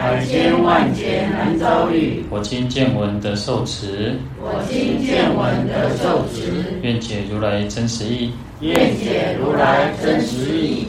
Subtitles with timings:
[0.00, 10.88] 百千万劫难遭遇，我今见闻得受持，我今见闻得受持，愿解如来真实义，愿解如来真实义。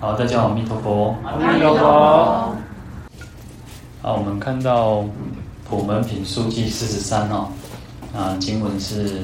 [0.00, 2.56] 好，大家好，阿弥陀佛，阿弥陀佛。
[4.00, 5.04] 好，我们看到
[5.68, 7.48] 普门品书记四十三哦，
[8.16, 9.20] 啊，经文是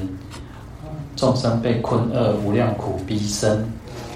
[1.16, 3.66] 众生被困厄，无量苦逼身。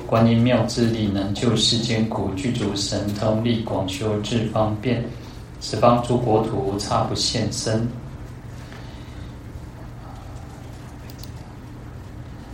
[0.06, 5.04] 观音妙智力，能救世间苦；具足神通力，广修智方便，
[5.60, 7.88] 十方诸国土刹不现身。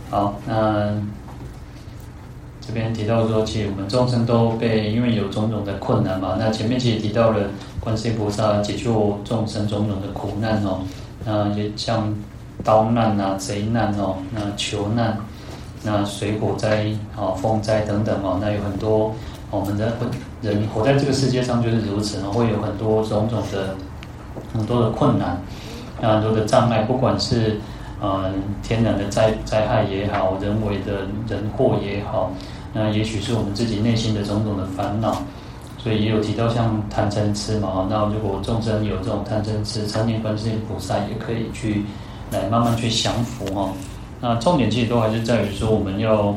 [0.09, 0.91] 好，那
[2.59, 6.35] 这边提到说，其实我们众生都被因为有种种的困难嘛。
[6.39, 10.81] 那前面其实提到了观世音菩萨解救众生种种的苦难哦，
[11.25, 12.13] 那也像
[12.63, 15.17] 刀难啊、贼难哦、那囚难。
[15.83, 19.13] 那水火灾啊、风灾等等哦，那有很多
[19.49, 19.93] 我们的
[20.41, 23.75] 人活在这个世界上就是如此，会有很多种种的
[24.53, 25.41] 很多的困难，
[26.01, 27.59] 很多的障碍，不管是
[27.99, 32.31] 呃天然的灾灾害也好，人为的人祸也好，
[32.73, 35.23] 那也许是我们自己内心的种种的烦恼，
[35.77, 41.83] 所以也有提到像贪嗔痴嘛，那如果众生有这种贪嗔痴，常念观世音菩萨也可以去
[42.31, 43.71] 来慢慢去降服哦。
[44.21, 46.35] 那重点其实都还是在于说，我们要，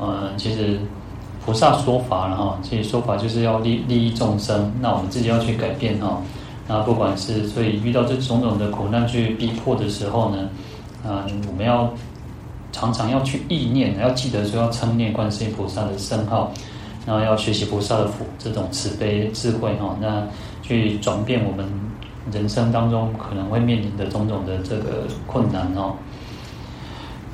[0.00, 0.80] 呃，其实
[1.46, 6.20] 菩萨说法了哈，其实说法就是要利利益众生，那我们自己要去改变哈。
[6.66, 10.48] 那不管是所以遇到这种种的苦难去逼迫的时候呢，
[11.04, 11.92] 嗯，我们要
[12.72, 16.52] 常常要去意念，要记得说要称念观世音菩萨的圣号，
[17.06, 20.26] 然后要学习菩萨的福这种慈悲智慧哈，那
[20.62, 21.64] 去转变我们
[22.32, 25.94] 人生当中可能会面临的种种的这个困难哦。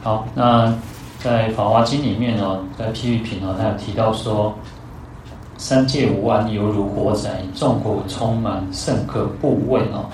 [0.06, 0.72] 好，那
[1.18, 4.54] 在《法华经》里面哦，在譬喻品哦，他有提到说，
[5.58, 10.06] 三界无安，犹如火宅，众苦充满，甚可怖畏哦。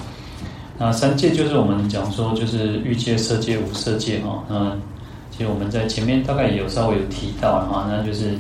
[0.79, 4.43] 那三界就是我们讲说，就是欲界、色界、无色界哦。
[4.49, 4.75] 那
[5.31, 8.31] 其实我们在前面大概也有稍微有提到哈，那就是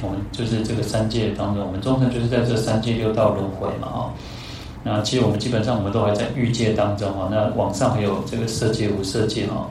[0.00, 4.10] 我们就是这个三界当中，我们众生就是在这三界六道轮回嘛哦。
[4.82, 9.68] 那其实我们基本上我们都还在欲界当中哈，那往上还有这个色界、无色界哈。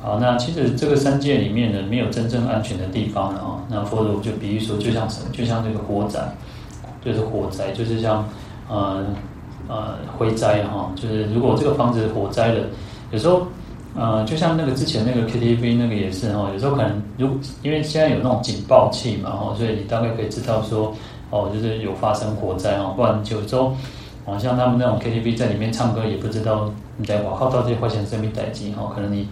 [0.00, 3.58] 好，那其实这个三界里面呢，没有真正安全的地方了啊。
[3.68, 5.28] 那佛陀就比喻说，就像什么？
[5.32, 6.20] 就像这个火宅，
[7.04, 8.24] 就是火灾，就是像
[8.68, 9.04] 呃
[9.66, 10.92] 呃灰灾哈。
[10.94, 12.64] 就是如果这个房子火灾了，
[13.10, 13.44] 有时候
[13.96, 16.48] 呃，就像那个之前那个 KTV 那个也是哈。
[16.52, 20.94] 有时候可能如因为现在有那种警报器嘛哈，所以你大概可以知道说
[21.30, 22.94] 哦，就是有发生火灾哈。
[22.96, 23.74] 不然有时候
[24.24, 28.92] 好像他们那种 KTV 在里面唱歌，也不知道你在往后到底发生什么代志哈。
[28.94, 29.26] 可能你。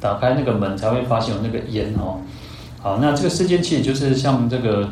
[0.00, 2.18] 打开那个门才会发现有那个烟哦。
[2.80, 4.88] 好，那这个世间其实就是像这个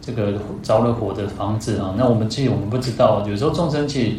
[0.00, 1.94] 这个着了火的房子啊。
[1.96, 4.16] 那我们其实我们不知道，有时候众生其实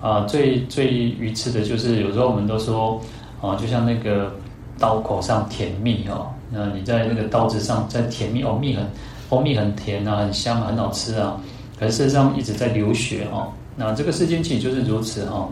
[0.00, 3.00] 啊最最愚痴的就是有时候我们都说
[3.40, 4.32] 啊，就像那个
[4.78, 6.28] 刀口上舔蜜哦。
[6.50, 8.86] 那你在那个刀子上在舔蜜哦，蜜很
[9.28, 11.36] 蜂蜜很甜啊，很香很好吃啊。
[11.80, 13.48] 可是事实上一直在流血哦。
[13.74, 15.48] 那这个世间其实就是如此哦。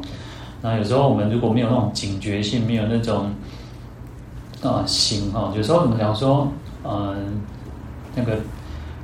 [0.62, 3.28] 那有时候我们如果没有那种警觉性，没有那种。
[4.62, 5.52] 啊，醒哈！
[5.56, 6.46] 有时候我们讲说，
[6.84, 7.40] 嗯，
[8.14, 8.36] 那个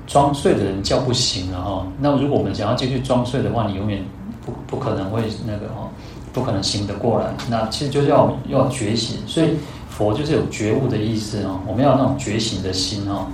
[0.06, 1.86] 装睡的人叫不醒了哈。
[1.98, 4.04] 那如果我们想要继续装睡的话，你永远
[4.44, 5.88] 不不可能会那个哈，
[6.32, 7.34] 不可能醒得过来。
[7.48, 9.56] 那其实就是要要觉醒，所以
[9.88, 11.58] 佛就是有觉悟的意思哦。
[11.66, 13.26] 我们要那种觉醒的心哦。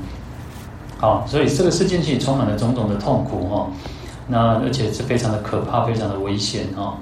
[0.98, 3.66] 好，所以这个世界其实充满了种种的痛苦哈。
[4.28, 6.96] 那而且是非常的可怕，非常的危险哈。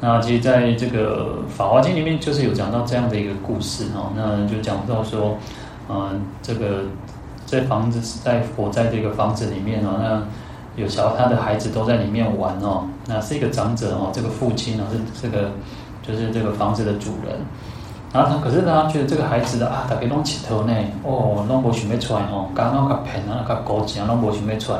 [0.00, 4.12] 那其实在这个《法华经》里面，就是有讲到这样的一个故事哈。
[4.14, 5.36] 那就讲到说，
[5.88, 6.82] 嗯，这个
[7.46, 10.22] 这房子是在佛在这个房子里面哦，那
[10.80, 12.84] 有时候他的孩子都在里面玩哦。
[13.06, 15.50] 那是一个长者哦，这个父亲哦是这个
[16.00, 17.40] 就是这个房子的主人。
[18.12, 20.72] 然后他可是，他觉得这个孩子的啊，大家拢起头呢，
[21.02, 24.78] 哦，拢无想要出来哦，刚刚个骗啊，个勾结啊，拢无想要出来。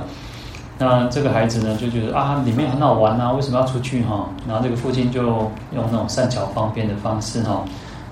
[0.80, 4.28] 那这个孩子呢，就觉得啊，里面很好玩啊，为什么要出去哈？
[4.46, 5.50] 然后这个父亲就用
[5.90, 7.64] 那种善巧方便的方式哈，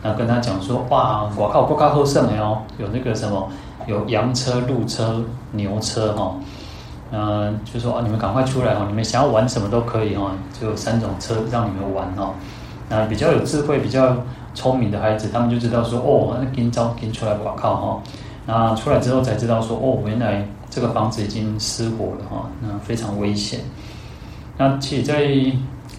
[0.03, 3.49] 然后跟他讲说，哇，我靠，国靠后胜了哦，有那个什么，
[3.87, 5.23] 有羊车、鹿车、
[5.53, 6.35] 牛车哈，
[7.13, 12.33] 嗯，就说啊，你们赶快出来哦，你们想要玩什么都可以哈，就有三种车让你们玩哈。
[12.89, 14.17] 那比较有智慧、比较
[14.55, 18.03] 聪明的孩子，他们就知道说，哦，那今朝跟出来挂靠哈，
[18.45, 23.61] 那出来之后才知道说，哦，原来这个房子已经失火了哈，那非常危险。
[24.59, 25.25] 那其实在《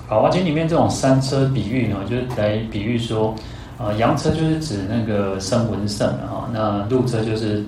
[0.08, 3.34] 法华经》里面，这种三车比喻呢，就是来比喻说，
[3.78, 7.64] 呃，羊车就是指那个声闻圣哈，那鹿车就是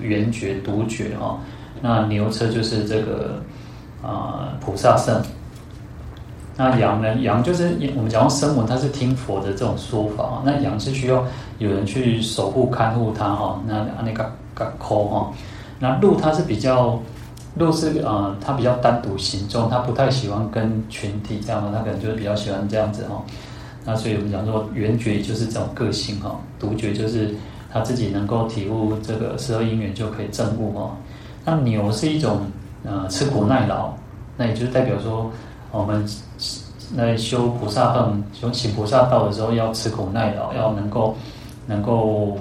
[0.00, 1.38] 缘觉独觉哈，
[1.80, 3.42] 那牛车就是这个
[4.02, 5.22] 啊、菩萨圣。
[6.56, 7.12] 那羊呢？
[7.16, 10.40] 羊就是我们讲到声闻，它是听佛的这种说法。
[10.44, 11.24] 那羊是需要
[11.58, 13.60] 有人去守护、看护它哈。
[13.66, 15.32] 那那个个抠哈。
[15.78, 16.98] 那鹿它是比较，
[17.56, 23.22] 鹿是呃，它比较单独行众，它不太喜欢跟群体这样的，它可能就是比较喜欢这样子哈。
[23.84, 27.34] 那所以我们讲说，缘觉就是这种个性哈，独觉就是
[27.72, 30.96] 他自己能够体悟这个十二因缘就可以证悟哈。
[31.44, 32.40] 那牛是一种
[32.84, 33.92] 呃吃苦耐劳，
[34.36, 35.30] 那也就是代表说。
[35.76, 36.08] 我们
[36.94, 41.16] 来修菩萨道、修行菩萨道的时候，要吃苦耐劳，要能够
[41.66, 42.38] 能够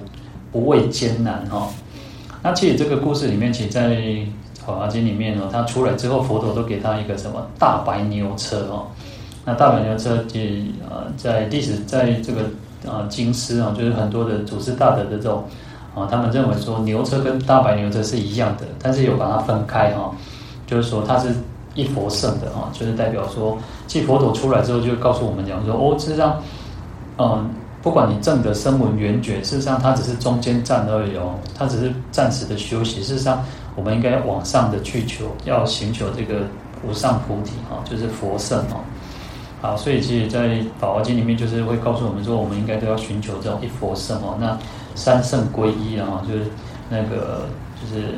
[0.51, 1.67] 不畏艰难哈。
[2.43, 3.95] 那其实这个故事里面，其实在
[4.65, 8.85] 《法华经》里面呢，他出来之后，佛陀都给他一个什么大白牛车哦。
[9.45, 12.41] 那大白牛车，其实呃，在历史在这个
[12.85, 15.43] 呃经师啊，就是很多的祖师大德的这种
[15.95, 20.13] 啊，他们认为说牛车跟大白牛车是一样的，但是有把它分开哈，
[20.67, 21.33] 就是说它是。
[21.75, 23.57] 一佛圣的啊，就是代表说，
[23.87, 26.39] 继佛陀出来之后，就告诉我们讲说，哦，事实上，
[27.17, 27.49] 嗯，
[27.83, 33.03] 不管你证的声闻缘觉，事实上它只是中间站而已哦，它只是暂时的休息。
[33.03, 33.43] 事实上，
[33.75, 36.47] 我们应该往上的去求，要寻求这个
[36.81, 38.79] 无上菩提哈，就是佛圣哦。
[39.61, 40.47] 好，所以其实，在
[40.79, 44.37] 《法华经》里面，就是会告诉我们说，我们应该都要寻求这种一佛圣哦。
[44.39, 44.57] 那
[44.95, 46.45] 三圣归一啊，就是
[46.89, 47.47] 那个
[47.79, 48.15] 就是。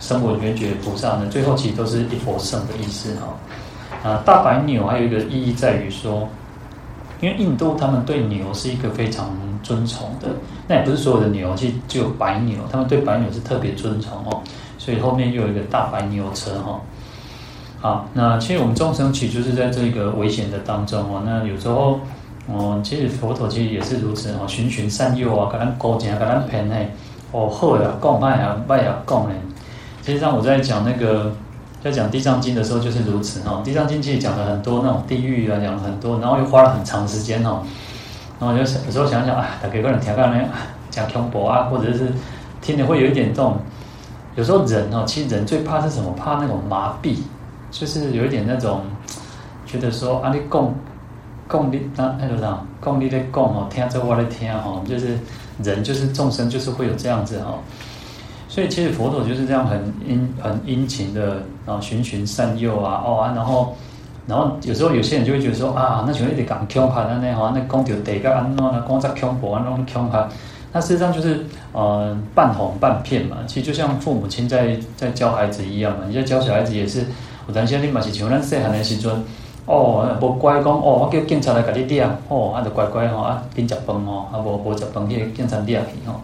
[0.00, 4.10] 声闻缘觉菩萨呢，最后其实都是一佛圣的意思哈。
[4.10, 6.28] 啊，大白牛还有一个意义在于说，
[7.20, 9.30] 因为印度他们对牛是一个非常
[9.62, 10.28] 尊崇的，
[10.68, 14.42] 那也不是所有的牛，其实只有白牛，他们对白牛是特别尊崇哦。
[14.78, 16.80] 所以后面又有一个大白牛车哈。
[17.80, 21.22] 好，那其实我们众生其实就是在这个危险的当中哦。
[21.24, 22.00] 那有时候，
[22.46, 26.90] 哦，其实佛陀其实也是如此哦，循循善诱啊，给咱勾结，给咱骗哎，
[27.32, 29.34] 哦好呀，讲歹呀，歹呀讲嘞。
[30.04, 31.32] 实际上我在讲那个
[31.84, 37.62] 在讲《地藏经》的时候就是如此哈，《地藏经》其实讲了很多那种地狱啊，讲了很多，然后又花了很长时间哈。
[38.40, 40.42] 然后就有时候想想啊，大家可能听到那
[40.88, 42.10] 讲恐怖啊，或者是
[42.62, 43.58] 听的会有一点这种。
[44.34, 46.10] 有时候人哦，其实人最怕是什么？
[46.12, 47.18] 怕那种麻痹，
[47.70, 48.80] 就是有一点那种
[49.66, 50.74] 觉得说啊，你供
[51.46, 55.18] 供你那那个啥，供你的供哦，听着我在听哈，就是
[55.62, 57.58] 人就是众生就是会有这样子哈。
[58.54, 63.74] 所以其实佛陀就是这样很殷很殷勤的啊，循循善诱啊，哦啊，然后
[64.28, 70.28] 然后有时候有些人就会觉得说啊，那像一点讲恐怕那那好，那讲就得个安那那讲在恐怖啊，那种恐怕，
[70.72, 73.38] 那事实上就是呃半哄半骗嘛。
[73.48, 77.04] 其实就像父母亲在在教孩子一样嘛，你在教小孩子也是，
[77.48, 79.12] 有当时你嘛是像咱细汉的时阵，
[79.66, 86.20] 哦，无乖讲哦，我叫警察来给你抓，哦，啊就乖乖吼啊，紧食饭吼，啊无无食饭去警察抓去吼。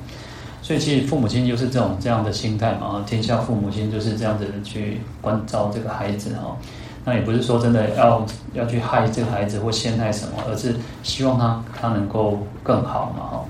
[0.71, 6.57] 所以其实父母亲就是这种这样的心态嘛，天下父母亲就是这样子去关照这个孩子哈。
[7.05, 13.45] 那也不是说真的要要去害这个孩子或陷害什么，而是希望他他能够更好嘛哈。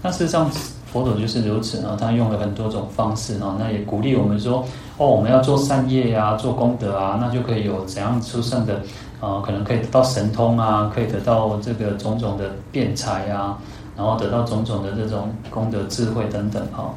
[0.00, 0.50] 那事实上
[0.90, 4.64] 佛陀就是如此啊，他用了很多种方式啊，那也鼓励我们说
[4.96, 8.80] 哦，我们要做善业呀，做功德啊，那就可以有怎样出胜的
[9.20, 13.58] 啊，可能可以得到神通啊，可以得到这个种种的辩才啊。
[13.96, 16.94] 然后得到种种的这种功德智慧等等哈，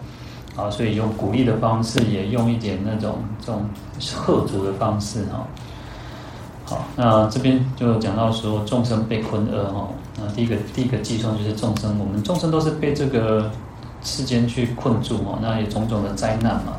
[0.56, 3.64] 啊，所以用鼓励的方式，也用一点那种这种
[4.16, 5.48] 贺足的方式哈。
[6.66, 9.88] 好，那这边就讲到说众生被困厄哈，
[10.20, 13.50] 那第一个第一个计算就是众生，我们众生都是被这个
[14.04, 16.74] 世间去困住哈，那有种种的灾难嘛，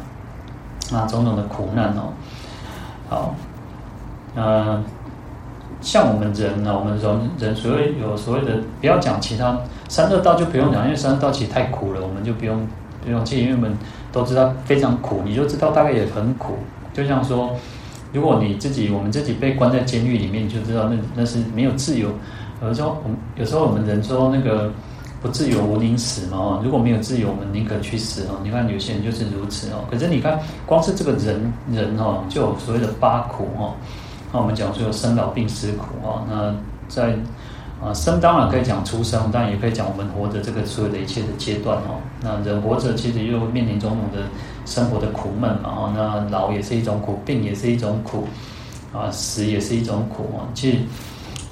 [0.92, 2.12] 那，种种的苦难哦。
[3.08, 3.34] 好，
[4.36, 4.84] 嗯。
[5.80, 9.58] 像我们人呢，我们人人所谓有所谓的，不要讲其他
[9.88, 12.66] 三恶道就不用讲，因为三恶道其实太苦了，我们就不用
[13.04, 13.76] 不用去，因为我们
[14.12, 16.54] 都知道非常苦，你就知道大概也很苦。
[16.92, 17.50] 就像说，
[18.12, 22.08] 如果你自己我们自己被关在监狱里面，你就知道那那是没有自由。
[22.62, 24.70] 有时候我们有时候我们人说那个
[25.22, 28.38] 不自由毋宁死嘛，如果没有自由，我们宁可去死哦。
[28.42, 29.84] 你看有些人就是如此哦。
[29.90, 33.72] 可是你看，光是这个人人哦，就有所谓的八苦哦。
[34.32, 36.54] 那我们讲说生老病死苦啊，那
[36.88, 37.14] 在
[37.82, 42.00] 啊生当然可以讲出生，但也可以讲我们活着这个所有的一切的阶段哦。
[42.22, 44.26] 那人活着其实又面临种种的
[44.66, 48.28] 生活的苦闷嘛，哦，那老也是一种苦，病也是一种苦，
[48.92, 50.46] 啊死也是一种苦啊。
[50.54, 50.78] 其实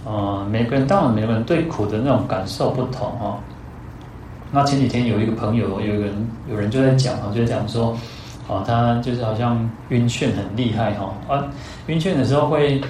[0.04, 3.38] 呃，每个人当然每个人对苦的那种感受不同、哦。
[4.50, 7.94] 那前几天有一个朋友，有人有人就在讲啊，就在讲说，
[8.48, 11.44] 哦，他就是好像晕眩很厉害哈啊，
[11.86, 12.80] 晕眩的时候会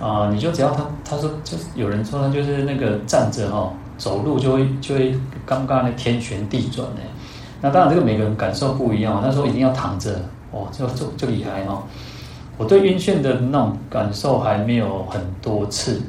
[0.00, 5.14] 啊、你就只要他他说就是有人说他就是那个站着哈、走路就会就会
[5.44, 7.00] 刚刚那天旋地转呢。
[7.60, 10.18] 那当然这个每个人感受不一样，他说一定要躺着
[10.52, 11.82] 哦，就就就厉害哈、
[12.56, 16.00] 我对晕眩的那种感受还没有很多次，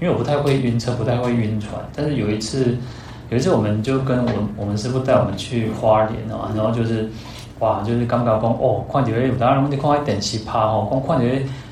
[0.00, 1.74] 因为我不太会晕车，不太会晕船。
[1.94, 2.74] 但是有一次，
[3.28, 7.10] 有一次我们就跟我我们师傅带我们去花莲哦，然后就是
[7.60, 11.24] 哇，就是感觉讲哦，看到有当然我们看喺电视拍哦，讲看到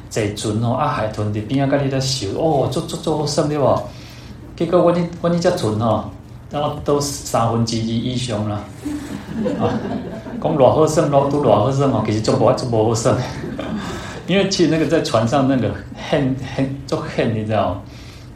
[0.08, 3.78] 坐船哦，啊海豚在边啊，跟你在笑哦，足足足好胜对不？
[4.56, 6.04] 结果我呢我呢只船哦，
[6.50, 8.60] 然后都三分之二以上啦，
[9.60, 9.72] 啊，
[10.40, 13.14] 讲偌好胜咯，都偌好耍哦，其实做不做不好耍。
[14.28, 15.74] 因为其实那个在船上那个
[16.08, 17.82] 很很就很，你知道，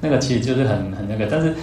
[0.00, 1.28] 那个其实就是很很那个。
[1.30, 1.54] 但是，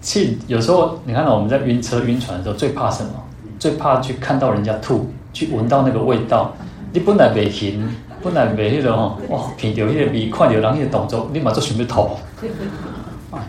[0.00, 3.10] 其实有时候你看到我们在晕车晕船的时候，最怕什么？
[3.58, 6.52] 最怕去看到人家吐，去闻到那个味道。
[6.92, 7.88] 你本来未行，
[8.22, 12.16] 本来未那个哦，哇，闻到那个味，看到人那个动作，立马就准备逃。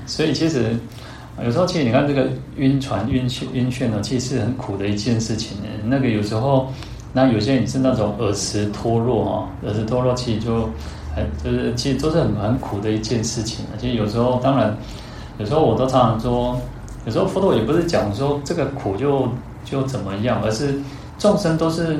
[0.05, 0.75] 所以其实
[1.43, 5.57] 有时候其实你看这个晕船晕眩晕眩呢，其实是很苦的一件事情。
[5.85, 6.67] 那个有时候。
[7.15, 10.67] 那有些人是那种耳石脱落哈，耳石脱落其实就
[11.15, 13.63] 很就是其实都是很很苦的一件事情。
[13.77, 14.75] 其实有时候当然，
[15.37, 16.59] 有时候我都常常说，
[17.05, 19.27] 有时候佛陀也不是讲说这个苦就
[19.63, 20.73] 就怎么样，而是
[21.17, 21.95] 众生都是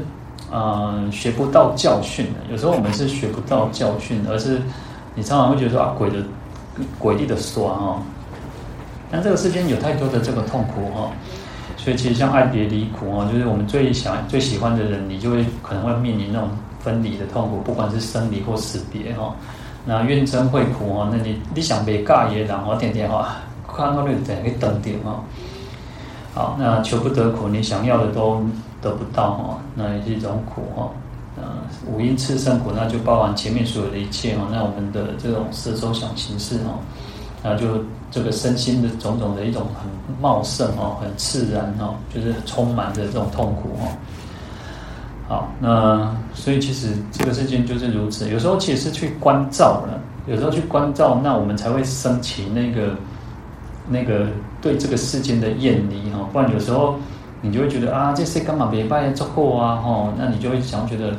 [0.52, 2.52] 嗯、呃、学不到教训的。
[2.52, 4.62] 有时候我们是学不到教训，而是
[5.16, 6.18] 你常常会觉得说啊，鬼的
[7.00, 8.02] 诡异的说哈，
[9.12, 11.12] 但这个世间有太多的这个痛苦哈。
[11.76, 19.36] 所以其实像爱别离苦哦，就是我们最想最喜欢的人，你就会可能会面临那种分离的痛苦，不管是生离或死别哈。
[19.86, 23.36] 那怨憎会苦哦，那你你想别尬也然后点点哈，
[23.68, 25.22] 看到那个点会等点哈。
[26.34, 28.42] 好，那求不得苦，你想要的都
[28.84, 30.92] 得不到哈，那也是一种苦哈。
[31.36, 31.44] 呃，
[31.88, 34.44] 五阴炽盛苦，那就包含前面所有的一切哈。
[34.52, 36.78] 那我们的这种色受想行识哈。
[37.42, 39.90] 那就这个身心的种种的一种很
[40.22, 43.88] 茂盛哦，很自然哦，就是充满着这种痛苦哦。
[45.28, 48.30] 好，那所以其实这个世界就是如此。
[48.30, 52.96] 有时候其实是去关照了，有时候去关照，那我们才会升起那个
[53.90, 54.28] 那个
[54.62, 56.20] 对这个世间的厌离哈。
[56.32, 56.96] 不然有时候
[57.44, 61.10] 你就会觉得啊，这些干嘛别拜之后啊哈，那你就会想觉得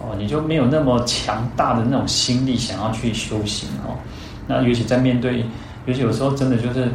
[0.00, 3.98] 哦，你就没有那么强大的那种心力想要去修行哦。
[4.46, 5.44] 那尤其在面对。
[5.84, 6.88] 尤其有时候真的就是，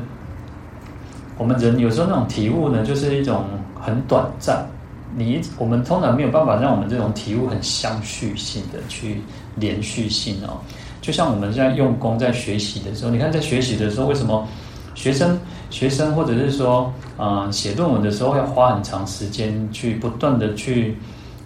[1.38, 3.44] 我们人有时候那种体悟呢，就是一种
[3.78, 4.66] 很短暂。
[5.14, 9.22] 你我们通常没有办法让我们这种体悟很相续性的去
[9.56, 10.58] 连续性哦。
[11.02, 14.48] 就像我们在用功在学习的时候，你看在学习的时候，为什么
[14.96, 15.38] 学生
[15.70, 20.98] 学生或者是说、呃、写论文的时候要花很长时间去不断的去。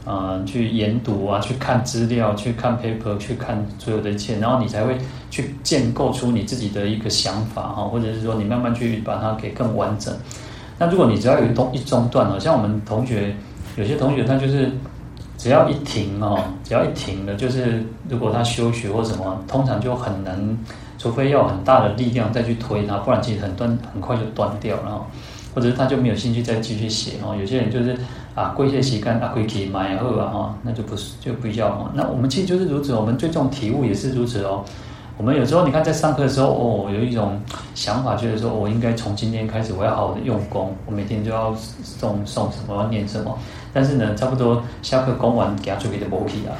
[0.03, 4.97] 呃，去研读啊，去看资料，去看 paper，去看所有的一切，然后你才会
[5.29, 10.11] 去建构出你自己的一个想法哈，或者是说你慢慢去把它给更完整。
[10.79, 13.35] 那如果你只要有一中一中断了，像我们同学
[13.75, 14.71] 有些同学他就是
[15.37, 20.57] 只要一停哦，只要一停了，就是如果他休学或什么，通常就很难，
[21.01, 25.03] 除非要很大的力量再去推他，不然其实很断很快就断掉了，
[25.55, 27.35] 或者是他就没有兴趣再继续写哦。
[27.39, 27.97] 有些人就是。
[28.33, 31.91] 啊，归些时间啊，可以买后啊，哈，那就不是就不要哈。
[31.93, 34.63] 那我们其实就是如此，我们最终体悟也是如此哦。
[35.17, 37.37] 我们有时候你看在上课的时候，哦，有一种
[37.75, 41.53] 想法，就是说我应该从今天开始，我要好好的用功，我每天就要
[41.83, 43.37] 诵诵什么，要念什么。
[43.73, 46.55] 但是呢，差不多下课讲完，给他做给的补题啊。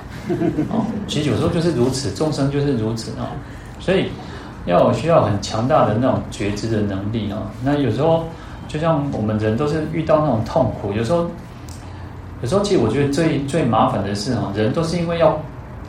[0.72, 3.32] 哦，其实有时候就是如此，众生就是如此啊。
[3.80, 4.08] 所以
[4.66, 7.52] 要需要很强大的那种觉知的能力啊。
[7.64, 8.26] 那有时候
[8.68, 11.30] 就像我们人都是遇到那种痛苦，有时候。
[12.44, 15.40] 有时候，其实我觉得最最麻烦的是哈，人都是因为要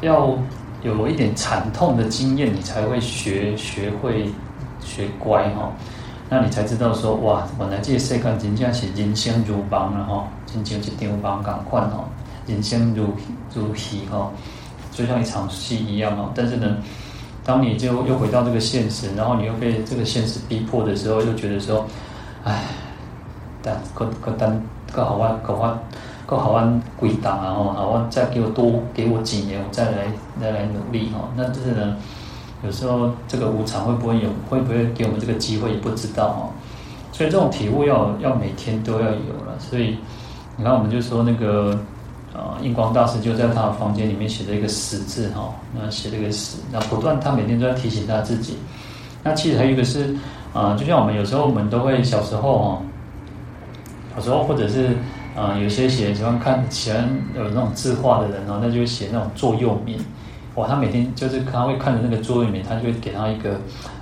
[0.03, 0.37] 要
[0.83, 4.31] 有一点惨痛的经验，你才会学学会
[4.85, 5.73] 学乖哈。
[6.29, 12.05] 那你才知道说哇，本来这个世界真正是人生如梦了哈，真正一场梦共款哈，
[12.47, 13.07] 人生如
[13.55, 14.31] 如戏哈，
[14.91, 16.31] 就像一场戏一样哈。
[16.35, 16.77] 但是呢，
[17.45, 21.87] 当你就又回到这个现实，然后你又被这个现实逼迫的时候，又觉得说，
[22.45, 22.65] 唉，
[23.63, 25.79] 但可可但可好玩可玩。
[26.35, 27.53] 好玩归档啊！
[27.53, 30.07] 哦，好玩再给我多给我几年，我再来
[30.41, 31.29] 再来努力哈。
[31.37, 31.95] 那就是呢，
[32.65, 36.49] 有时候这个无常会不会有，会不会给我们这个机会也不知道哈。
[37.13, 39.59] 所以这种体悟要要每天都要有了。
[39.59, 39.99] 所以
[40.57, 41.79] 你看，我们就说那个
[42.35, 48.57] 啊，印光大师就在他的房间里面写了一个死字哈，那写了一个死，那不断他每天都在提醒他自己，
[49.23, 50.17] 那其实还有一个是
[50.55, 52.83] 啊、就像我们有时候我们都会小时候哦，
[54.15, 54.97] 小时候或者是
[55.35, 59.99] 啊、有些写喜欢看喜欢有那种字画的人哦，那就写那种座右铭。
[60.57, 63.59] 哇，他每天就是他会看着那个座右铭，他就会给他一个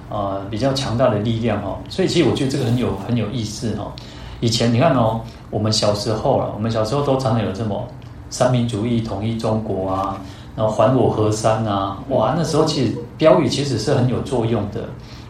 [0.09, 1.79] 呃比较强大的力量哦。
[1.89, 3.93] 所以其实我觉得这个很有很有意思哦。
[4.41, 5.21] 以前你看哦，
[5.51, 7.87] 我们小时候啊，我们小时候都常常有这么
[8.31, 10.21] 三民主义统一中国啊，
[10.57, 14.81] 然后还我河山啊，哇，那时候其实标语其实是很有作用的，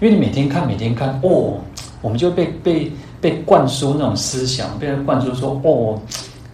[0.00, 1.58] 因为你每天看每天看哦，
[2.02, 5.98] 我们就被被被灌输那种思想，被人灌输说哦，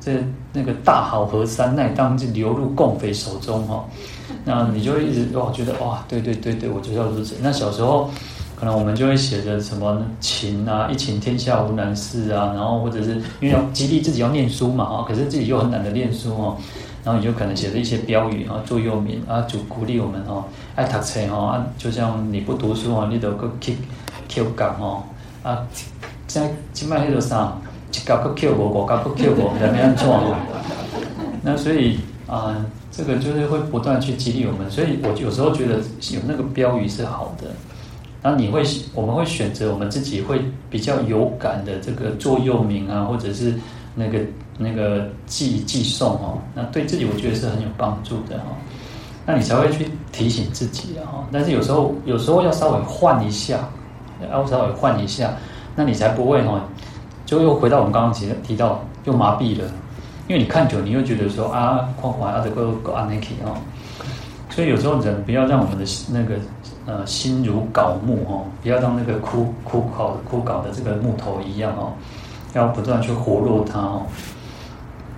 [0.01, 3.85] 这那个大好河山，那当就流入共匪手中哈，
[4.45, 7.35] 那你就会一直哦觉得哇，对对对对，我就要如此。
[7.43, 8.09] 那小时候。
[8.59, 16.57] 可能我们就会写着什么勤啊，一勤天下无难事啊，然后或者是因为要激励自己要念书嘛，啊，可是自己又很懒得念书哦，
[17.05, 20.43] 然后你就可能写着一些标语啊，座右铭啊，就鼓励我们哦，
[20.75, 23.77] 爱读书哦，啊，就像你不读书哦，你都去去
[24.29, 25.03] Q 杠哦，
[25.43, 25.67] 啊，
[26.27, 27.59] 在今麦那个啥，
[27.93, 30.35] 一杠去 Q 我，五杠去 Q 我，怎么样做？
[31.43, 32.57] 那所以啊，
[32.91, 35.75] 这个就是会不断去激励我们，所以我有时候觉得
[36.11, 37.49] 有那个标语是好的。
[38.23, 38.63] 那你会，
[38.95, 43.55] 我们会选择我们自己会比较有感的这个座右铭啊，或者是
[43.95, 44.19] 那个
[44.59, 48.47] 那个寄寄送哦，那对自己我觉得是很有帮助的哈。
[49.25, 51.27] 那你才会去提醒自己啊。
[51.31, 53.59] 但是有时候有时候要稍微换一下，
[54.31, 55.37] 要稍微换一下，
[55.75, 56.61] 那你才不会哈，
[57.25, 59.65] 就又回到我们刚刚提提到又麻痹了，
[60.27, 63.55] 因为你看久，你又觉得说啊，框框啊，这个个安那起哦。
[64.49, 66.37] 所以有时候人不要让我们的那个
[66.87, 71.93] 呃心如槁木哦，不要让那个枯枯槁枯槁的这个木头一样哦，
[72.55, 74.03] 要不断去活络它哦。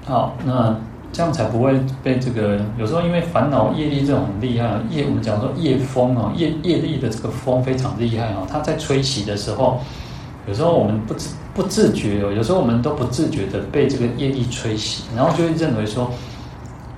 [0.06, 0.74] 好，那
[1.12, 9.78] 这样才不会被这个有时候因为烦恼业力这种很厉害业，我们讲说业风哦，业业力的这个风非常厉害哦，它在吹袭的时候，
[10.46, 16.10] 有时候我们不自不自觉哦，有时候我们都不自觉的被这个业力吹袭，然后就会认为说，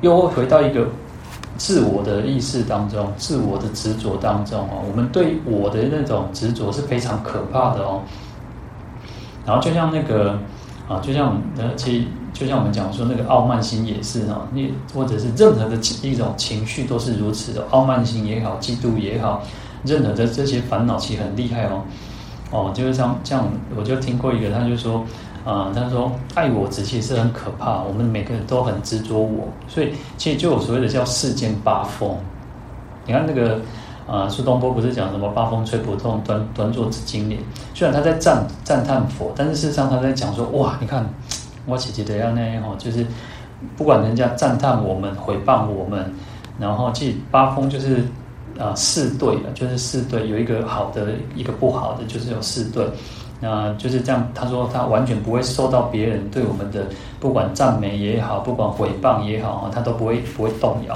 [0.01, 0.87] 又会回到一个。
[1.61, 8.01] 自我的意识当中，自我的执着当中哦，我们对我的那种执着是非常可怕的哦。
[9.45, 10.39] 然后就像那个
[10.89, 19.43] 啊，就像呃，其实就像我们讲说那个傲慢心也是哈，你或者是任何的一种情绪都是如此的，傲慢心也好，嫉妒也好，
[19.85, 21.83] 任何的这些烦恼其实很厉害哦。
[22.53, 23.47] 哦，就是像这样，
[23.77, 25.05] 我就听过一个，他就说。
[25.43, 32.15] 啊、他说爱我执其实很可怕，我们每个人都很执着我，所以其实就有所谓的叫世间八风。
[33.07, 33.59] 你看那个
[34.07, 37.41] 啊，苏东坡不是讲什么八风吹不动，端端坐紫金莲。
[37.73, 41.09] 虽然他在赞赞叹佛，但是事实上他在讲说，哇，你看
[41.65, 43.07] 我姐姐的样那样哈，就是
[43.77, 46.13] 不管人家赞叹我们、回谤我们，
[46.59, 48.05] 然后其实八风就是
[48.59, 52.87] 啊四对的，就是四对，有一个好的，一个不好的，就是有四对。
[53.43, 56.85] 那就是这样，他说他完全不会受到别人对我们的
[57.19, 60.95] 不管赞美也好，不管诽谤也好，他都不会不会动摇。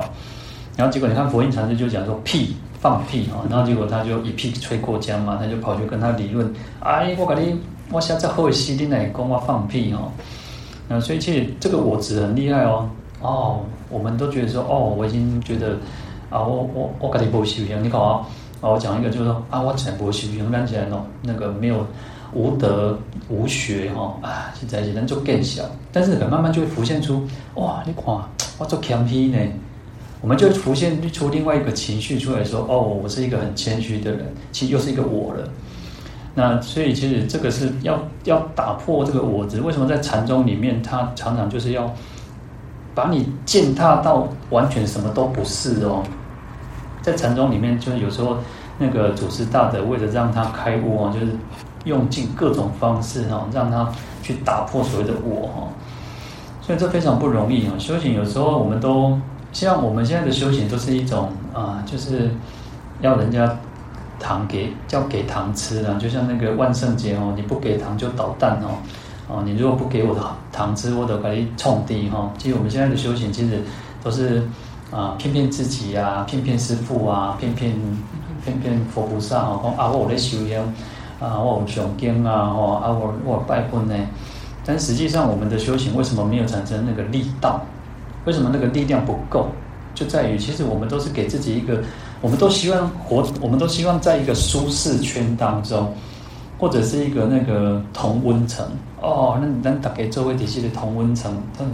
[0.76, 7.58] 然后结果你看佛印禅师就讲说屁放屁啊，然后结果他就一屁吹过江嘛，他就跑去跟他理论，哎，我跟你
[7.90, 10.12] 我现在后西的来讲我放屁哦。
[10.86, 12.86] 那所以其实这个我执很厉害哦
[13.22, 15.78] 哦，我们都觉得说哦，我已经觉得
[16.28, 18.20] 啊，我我我跟你不修行，你看啊
[18.60, 21.86] 啊，我讲一个就是说啊，我才不修行，看起来哦那个没有。
[22.34, 27.22] 无德无学哈啊，现在人就更小，但是可慢慢就会浮现出
[27.54, 28.04] 哇，你看
[28.58, 29.38] 我做谦虚呢，
[30.20, 35.48] 我们就会浮现出另外一个情绪出来说哦，我是一个很谦虚的人，其实又是一个我了。
[36.34, 39.60] 那所以其实这个是要要打破这个我执。
[39.60, 41.88] 为什么在禅宗里面，他常常就是要
[42.94, 46.02] 把你践踏到完全什么都不是哦？
[47.00, 48.38] 在禅宗里面，就是有时候
[48.76, 51.26] 那个祖师大德为了让他开悟哦，就是。
[51.84, 53.88] 用尽各种方式哈，让他
[54.22, 55.68] 去打破所谓的我哈，
[56.60, 57.72] 所以这非常不容易啊。
[57.78, 59.18] 修行有时候我们都
[59.52, 62.30] 像我们现在的修行都是一种啊，就是
[63.00, 63.58] 要人家
[64.18, 68.78] 糖给叫给糖吃的，就像那个万圣节哦，你不给糖就捣蛋哦，
[69.28, 72.32] 哦，你如果不给我的糖吃，我都给你冲地哈。
[72.38, 73.62] 其实我们现在的修行其实
[74.02, 74.42] 都是
[74.90, 77.74] 啊，骗骗自己啊，骗骗师父啊，骗骗
[78.42, 80.74] 骗骗佛菩萨啊，啊，我在修行。
[81.20, 83.94] 啊，我有诵经啊，哦，啊，我我拜佛呢，
[84.64, 87.60] 但实际上我们的修行为什么没有产生那个力道？
[88.24, 89.46] 为什么那个力量不够？
[89.94, 91.80] 就在于其实我们都是给自己一个，
[92.20, 95.94] 我们都希望活，我们都希望在一个舒适圈当中，
[96.58, 98.66] 或者是一个那个同温层
[99.00, 101.72] 哦，那你那打给周围体系的同温层，那个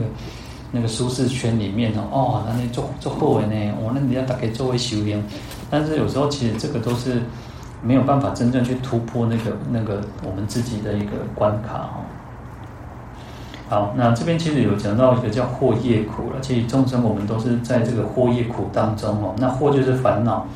[0.71, 5.25] 那个舒适圈里面哦，那你做做好的呢，哦，那你要打给周围修行，
[5.71, 7.23] 但是有时候其实这个都是。
[7.83, 12.05] 没有办法真正去突破那个那个我们自己的一个关卡哦。
[13.69, 16.41] 好，那这边其实有讲到一个叫惑业苦了。
[16.41, 19.35] 其实众生我们都是在这个惑业苦当中哦。
[19.39, 20.47] 那惑就是烦恼。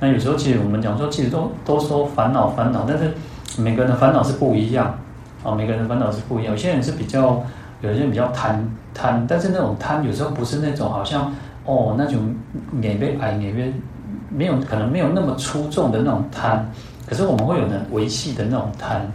[0.00, 3.12] 那有时候其实我们讲说，其实都都说烦恼烦恼，但是
[3.58, 4.98] 每个人的烦恼是不一样
[5.44, 5.52] 啊。
[5.52, 6.52] 每个人的烦恼是不一样。
[6.52, 7.42] 有些人是比较，
[7.82, 11.30] 有些人比较贪贪，但是那种贪有时候不是那种好像
[11.66, 12.34] 哦那种
[12.80, 13.72] 眼边矮眼边。
[14.34, 16.66] 没有可能没有那么出众的那种贪，
[17.06, 19.06] 可是我们会有能维系的那种贪，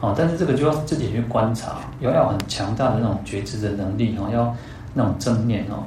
[0.00, 4.54] 哦，但是这个就要自己去观察，要要很强大的那种觉知的能力哦，要
[4.92, 5.84] 那种正念哦。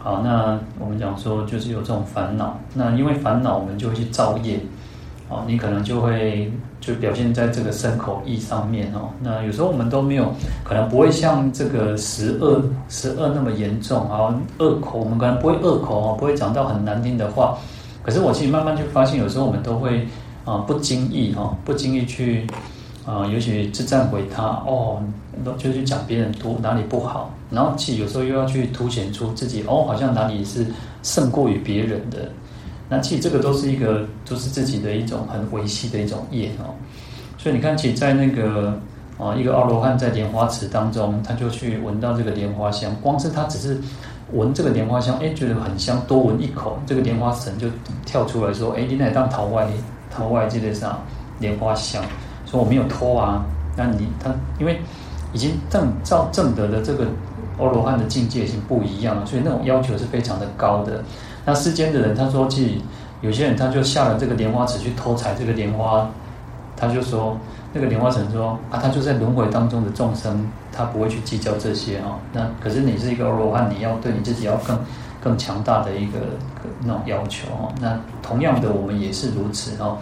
[0.00, 4.58] 好，那我们讲说就是有这种烦恼，那因为烦恼我们就会去造业，
[5.28, 9.10] 哦，你可能就会就表现在这个身口意上面哦。
[9.20, 10.32] 那有时候我们都没有，
[10.64, 17.58] 可能不会像这个十恶十恶那么严重啊，恶口我们可能不会恶口哦，不会讲到很难听的话。
[18.08, 20.08] 可是我其实慢慢就发现，有时候我们都会
[20.46, 22.46] 啊不经意哈，不经意去
[23.04, 25.02] 啊，尤其自赞毁他哦，
[25.58, 30.66] 就去讲别人多哪里不好，然后其实有时候又要去凸显出自己哦，好像哪里是
[31.02, 32.30] 胜过于别人的。
[32.88, 36.72] 那其实这个都是一个，都是自己的一种很维系的一种业哦。
[37.36, 38.72] 所以你看，其实，在那个
[39.18, 43.78] 啊一个阿罗汉在莲花池当中，他就去闻到这个莲花香，光是他只是。
[44.32, 47.66] 闻这个莲花香，哎，觉得很香，多闻一口，这个莲花神就
[48.04, 49.66] 跳出来说：“哎，你乃当桃外，
[50.10, 50.98] 桃外这个啥
[51.40, 52.02] 莲花香？
[52.44, 53.44] 说我没有偷啊。
[53.76, 54.80] 那你他因为
[55.32, 57.06] 已经证照证得的这个
[57.58, 61.02] 阿罗汉的境界已经不一样了，所以那种要求是非常的高的。
[61.44, 62.74] 那世间的人，他说，其实
[63.20, 66.08] 有些人他就下了这个莲花池去偷采这个莲花，
[66.76, 67.36] 他就说。”
[67.72, 72.18] 那个莲花神说啊，他就在轮回当中的众生，他不会去计较这些啊。
[72.32, 74.78] 那可是你是一个欧罗汉，你要对你自己要更
[75.22, 76.18] 更强大的一个
[76.84, 77.72] 那种要求哦。
[77.80, 79.98] 那同样的，我们也是如此哦。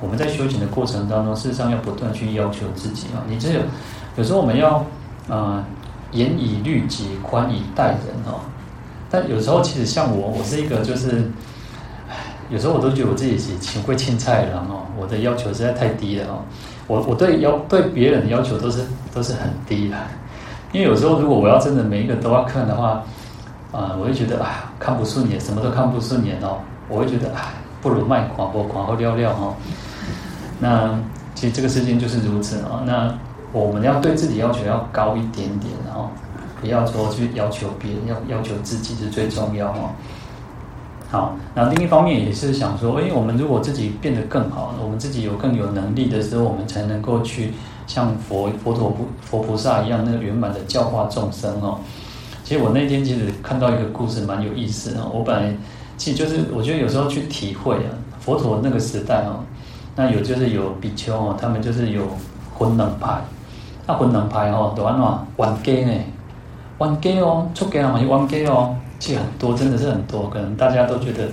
[0.00, 3.20] 我们在修行的过程当中，事实上要不断去要求自己啊。
[3.28, 3.60] 你这有
[4.16, 4.84] 有时候我们要
[5.28, 5.64] 啊，
[6.12, 8.40] 严以律己，宽以待人哦。
[9.10, 11.28] 但有时候其实像我，我是一个就是，
[12.48, 14.86] 有时候我都觉得我自己是请会青菜了哦。
[14.96, 16.38] 我的要求实在太低了哦。
[16.90, 18.80] 我我对要对别人的要求都是
[19.14, 19.96] 都是很低的，
[20.72, 23.00] 因为有时候如果我要真的每一个都要看的话，
[23.70, 29.54] 啊、我会觉得啊看不顺眼，什么都看不顺眼哦，我会觉得啊不如卖广播广后撂撂哦。
[30.58, 30.98] 那
[31.36, 32.82] 其实这个事情就是如此哦。
[32.84, 33.14] 那
[33.52, 36.10] 我们要对自己要求要高一点点哦，
[36.60, 39.90] 不要说去要求别人，要要求自己是最重要哦。
[41.10, 47.52] 好，那另一方面也是想说，诶，我们如果自己变得更好，我们自己有更有能力的时候，我们才能够去
[47.88, 51.80] 像佛佛陀菩佛菩萨一样，那个圆满的教化众生哦。
[52.44, 55.04] 其实我那天其实看到一个故事，蛮有意思的。
[55.12, 55.52] 我本来
[55.96, 59.42] 其实就是我觉得有时候去体会啊，佛陀那个时代哦，
[59.96, 62.06] 那有就是有比丘哦，他们就是有
[62.54, 63.20] 混能派，
[63.84, 65.04] 那混能派哦，都安怎
[65.38, 66.04] 冤家呢？
[66.78, 68.76] 冤家哦，出家人嘛是冤家哦。
[69.00, 71.24] 其实很多，真的是很多，可能大家都觉得，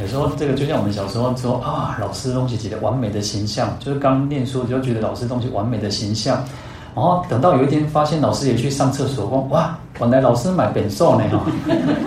[0.00, 6.42] 有时候这个就像我们小时候说啊，老师东西觉得完美的形象，就是刚念书就觉得老师东西完美的形象，
[6.94, 11.42] 然后等到有一天发现老师也去上厕所，哇，原来老师买本寿呢哈，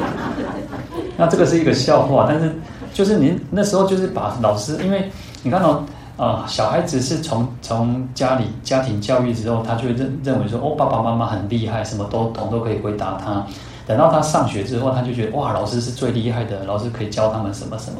[1.18, 2.56] 那这个是一个笑话，但是
[2.94, 5.12] 就是您那时候就是把老师，因为
[5.44, 5.84] 你看到
[6.18, 13.46] 啊，小孩子是从从家里家庭教育之后，他就认认为说哦，爸爸妈妈很厉害，什么都懂，都可以回答他。
[13.86, 18.00] 等到他上学之后，他就觉得哇，老师是最厉害的，老师可以教他们什么什么，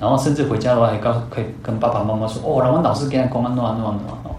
[0.00, 4.30] 然后甚至回家的话还告诉可以跟爸爸妈妈说哦，然后老师给他讲啊，弄啊弄啊弄啊哦，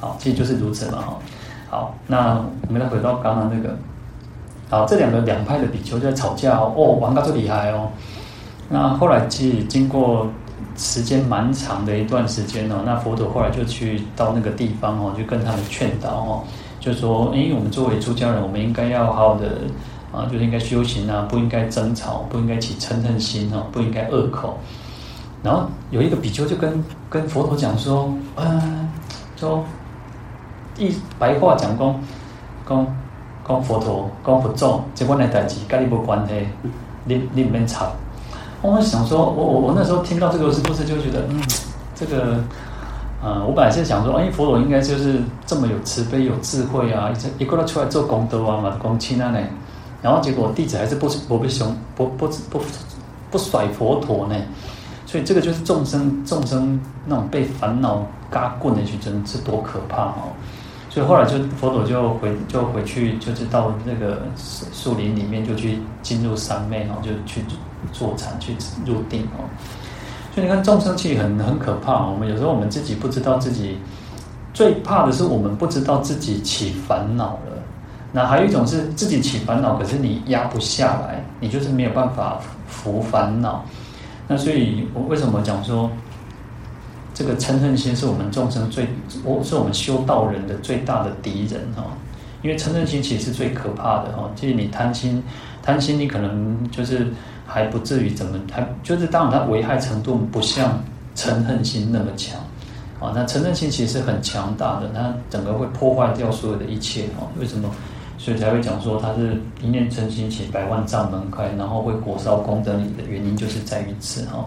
[0.00, 1.16] 好，其实就是如此嘛哈。
[1.70, 3.76] 好，那我们来回到刚刚那个，
[4.68, 7.88] 好，这两个两派的比丘就在吵架哦，哦，玩到这厉害哦。
[8.68, 10.26] 那后来其实经过
[10.76, 16.42] 时间蛮长的一段时间哦，那佛陀后来就去到那个地方哦，就跟他们劝导哦，
[16.80, 19.46] 就说，因为我们作为出家人，我们应该要好好的。
[20.12, 24.58] 啊，就是应该修行啊，不应该争吵，不应该起嗔恨心哦，不应该恶口。
[25.42, 28.88] 然后有一个比丘就跟跟佛陀讲说，嗯，
[29.36, 29.62] 说
[30.78, 32.00] 一白话讲讲
[32.68, 32.86] 讲
[33.46, 36.46] 讲佛陀讲佛祖，这关的代志跟你没关系，
[37.04, 37.92] 你你唔免吵。
[38.62, 41.40] 我想说，我我我那时候听到这个故事，就觉得，嗯，
[41.94, 42.42] 这个，
[43.22, 49.38] 呃，我本来是想说，哎，佛陀应该就是这么有慈悲、有智慧啊，一一个人出来做功德啊嘛，讲亲啊呢。
[50.06, 52.62] 然后结果弟子还是不不被凶不不不
[53.28, 54.36] 不甩佛陀呢，
[55.04, 60.30] 所以这个就是众生众生那种被烦恼嘎棍的去真是多可怕哦！
[60.88, 64.22] 所以后来就佛陀就回就回去就是到那个
[64.72, 67.44] 树林里面就去进入三昧哦，就去
[67.92, 68.54] 坐禅去
[68.86, 69.42] 入定哦。
[70.32, 72.06] 所以你看众生其实很很可怕。
[72.06, 73.76] 我们有时候我们自己不知道自己
[74.54, 77.55] 最怕的是我们不知道自己起烦恼了。
[78.16, 83.62] 那还有一种是自己起烦恼，可是你压不下来，你就是没有办法服烦恼。
[84.26, 85.90] 那所以我为什么讲说
[87.12, 88.88] 这个嗔恨心是我们众生最，
[89.22, 91.84] 我是我们修道人的最大的敌人哈？
[92.40, 94.30] 因为嗔恨心其实是最可怕的哈。
[94.34, 95.22] 就是你贪心，
[95.62, 97.06] 贪心你可能就是。
[97.48, 100.82] 还不至于怎么，还就是当然它危害程度不像
[101.14, 102.36] 嗔恨心那么强，
[102.98, 107.28] 啊，那嗔恨心其实是很强大的，它整个会破坏掉所有的一切哦。
[107.38, 107.70] 为什么？
[108.18, 114.44] 所以才会讲说它是一念嗔心起，百万障门开，然后会火烧功德林的原因就是在于此哈。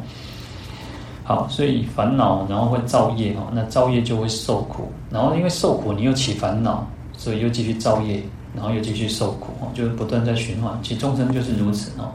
[1.24, 8.24] 好，所以烦恼然后会造业哈，那造业就会受苦，然后因为受苦你又起烦恼，所以又继续造业，
[8.56, 10.78] 然后又继续受苦哦，就是不断在循环。
[10.82, 12.12] 其众生就是如此哦。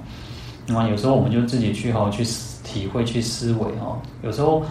[0.67, 2.25] 那有时候我们就自己去好好去
[2.65, 3.97] 体会、去思维哈。
[4.23, 4.65] 有时候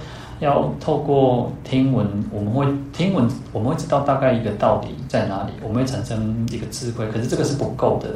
[0.44, 7.10] 要透过听闻，我们会听闻，我们会知道大概一个道理在哪里，我们会产生一个智慧。
[7.12, 8.10] 可是这个是不够的，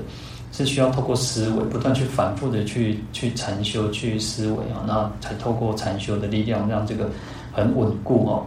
[0.52, 7.10] 是需要透过思维，不断去反复的去去禅修、去思维啊，那才透过禅修的力量，让这个
[7.52, 8.44] 很稳固哦。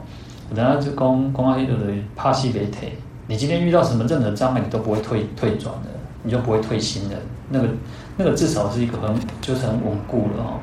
[0.51, 1.75] 我等下就讲讲黑的
[2.15, 2.93] 帕西北腿，
[3.27, 5.91] 你今天遇到什么任何障碍，你都不会退退转的，
[6.23, 7.17] 你就不会退心的，
[7.49, 7.69] 那个。
[8.17, 10.61] 那个至少是一个很就是很稳固了哦，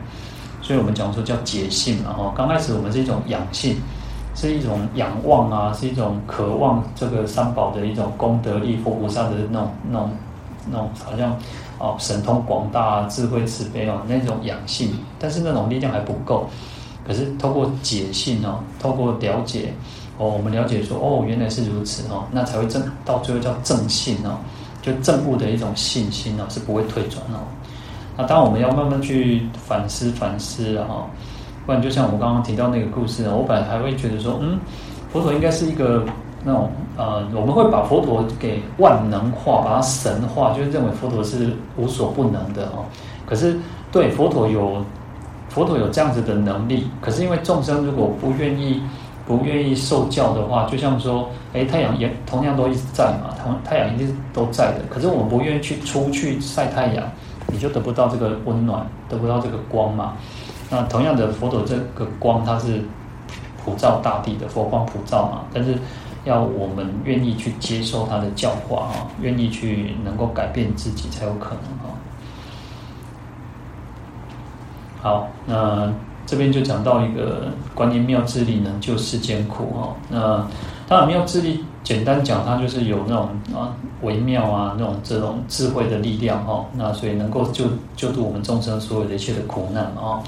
[0.67, 2.33] 所以我们讲说叫解性嘛哈。
[2.35, 3.77] 刚开始我们是一种养性，
[4.35, 10.11] 是一种仰望啊，是一种渴望这个三宝的一种功德力，佛菩萨的那种那种
[10.69, 11.33] 那种好像
[11.79, 16.49] 哦神通广大、智慧慈悲哦那种养性，但是那种力量还不够。
[17.07, 19.73] 可是透过解性哦，透过了解
[20.17, 24.37] 哦，我们了解说哦原来是如此哦，那才会正到最后叫正性哦。
[24.81, 27.39] 就正悟的一种信心哦，是不会退转哦。
[28.17, 31.05] 那当我们要慢慢去反思反思啊，
[31.65, 34.59] 不然就像我刚刚提到那个故事，我本来还会觉得说，嗯，
[35.11, 36.03] 佛陀应该是一个
[36.43, 42.83] 那种呃，我们会把佛陀给万能化，把它神化，就是认为佛陀是无所不能的哦。
[43.25, 43.55] 可是
[43.91, 44.83] 对佛陀有
[45.49, 48.81] 佛陀有这样子的能力，可是因为众生如果不愿意。
[49.27, 54.79] 不愿意受教的话，就像说，哎，太阳也同样都一直在嘛，同太阳一直都在的。
[54.89, 57.03] 可是我们不愿意去出去晒太阳，
[57.47, 60.13] 你就得不到这个温暖，得不到这个光嘛。
[60.69, 62.81] 那同样的，佛陀这个光，它是
[63.63, 65.41] 普照大地的佛光普照嘛。
[65.53, 65.77] 但是
[66.25, 71.95] 要我们愿意去接受他的教化啊，愿意去能够改变自己，才有可能啊。
[75.01, 75.93] 好，那。
[76.29, 80.45] 这边就讲到一个观音妙智力能救世间苦哈，那
[80.85, 87.63] 当然妙智力简单讲，它就是有那种啊微妙啊那种这种智慧的力量哈，那所以能够救
[87.95, 90.21] 救度我们众生所有的一切的苦难啊。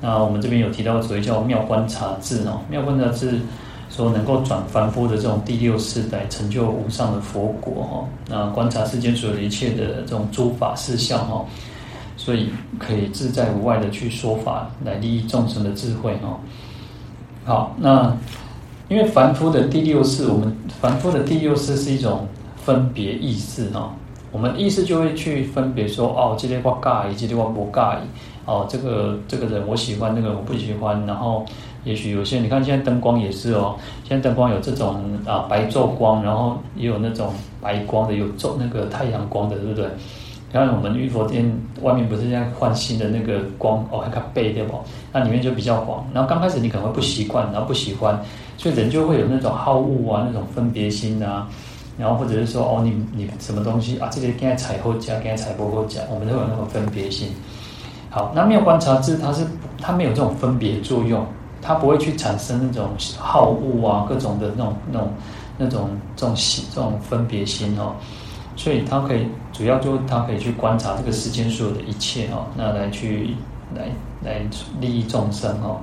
[0.00, 3.38] 那我们这边有提到所谓叫妙观察智哦，妙观察智
[3.90, 11.44] 说能够转凡夫的这种第六世代成就无上的佛国哈，那观察世间所有的一切的这种诸法事相哈。
[12.16, 12.48] 所以
[12.78, 16.40] 可以自在无外的去说法，来利益众生的智慧哈。
[17.44, 18.16] 好，那
[18.92, 23.90] 因为凡夫的第六识，我们凡夫的第六识是一种分别意识哈。
[24.30, 28.06] 我们意识就会去分别说，哦，这里我介意，这里我不介意。
[28.44, 31.02] 哦，这个这个人我喜欢，那个我不喜欢。
[31.06, 31.42] 然后
[31.84, 33.76] 也许有些你看现在灯光也是哦，
[34.06, 39.86] 现在灯光有这种啊白昼光，然后也有那种白光的，有昼那个太阳光的，对不对？
[40.52, 41.50] 然后我们玉佛殿
[41.80, 44.78] 外面不是现在换新的那个光哦，还看背对不？
[45.10, 46.06] 那里面就比较黄。
[46.12, 48.20] 然后刚开始你可能会不习惯，然后不喜欢，
[48.62, 51.48] 所以人就会有那种好恶啊，那种分别心啊。
[51.98, 54.08] 然后或者是说哦，你你什么东西啊？
[54.08, 57.28] 这个该踩后加，该踩不后脚，我们都有那种分别心。
[58.08, 59.44] 好，那没有观察智它是
[59.78, 61.26] 它没有这种分别作用，
[61.60, 65.12] 它不会去产生那种好恶啊，各种的那种那种
[65.58, 67.96] 那种这种喜这种分别心哦。
[68.54, 73.36] 所以它可以主要就它可以去观察这个世间所有的一切哦，那来去
[73.74, 73.88] 来
[74.22, 74.40] 来
[74.80, 75.80] 利益众生哦。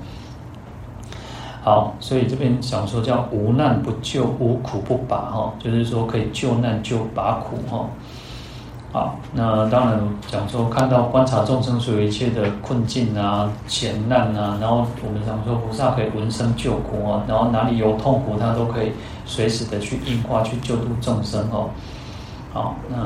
[1.70, 7.86] 好，所以这边讲说叫无难不救，无苦不拔哈，就是说可以救难救拔苦哈。
[8.92, 18.92] 好，那当然讲说看到观察众生所有一切的困境啊、险难啊，然后我们讲说菩萨可以闻声救苦啊，然后哪里有痛苦，他都可以
[19.28, 21.70] 随时的去应化去救度众生哦。
[22.52, 22.98] 好，那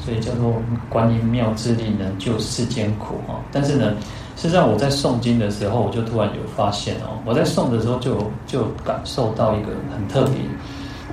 [0.00, 0.54] 所以叫做
[0.88, 3.36] 观音妙智力能救世间苦哈。
[3.52, 3.92] 但是呢，
[4.36, 8.16] 实际上我在诵经的时候，我就突然有发现哦，我在诵的时候就
[8.46, 10.36] 就感受到一个很特别，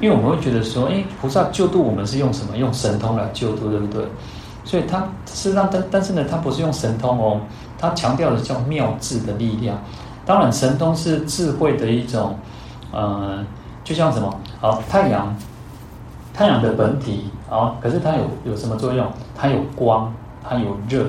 [0.02, 2.58] 因为我们会觉得说，哎，菩萨救度我们是用什么？
[2.58, 4.04] 用神通来救度，对不对？
[4.64, 7.42] 所以他事实上，但但是呢，他不是用神通哦，
[7.78, 9.78] 他强调的叫妙智的力量。
[10.26, 12.38] 当然，神通是智慧的一种，
[12.92, 13.44] 呃，
[13.84, 14.34] 就像什么？
[14.60, 15.36] 好，太阳，
[16.34, 19.06] 太阳的本体，啊，可是它有有什么作用？
[19.36, 20.14] 它有光，
[20.48, 21.06] 它有热，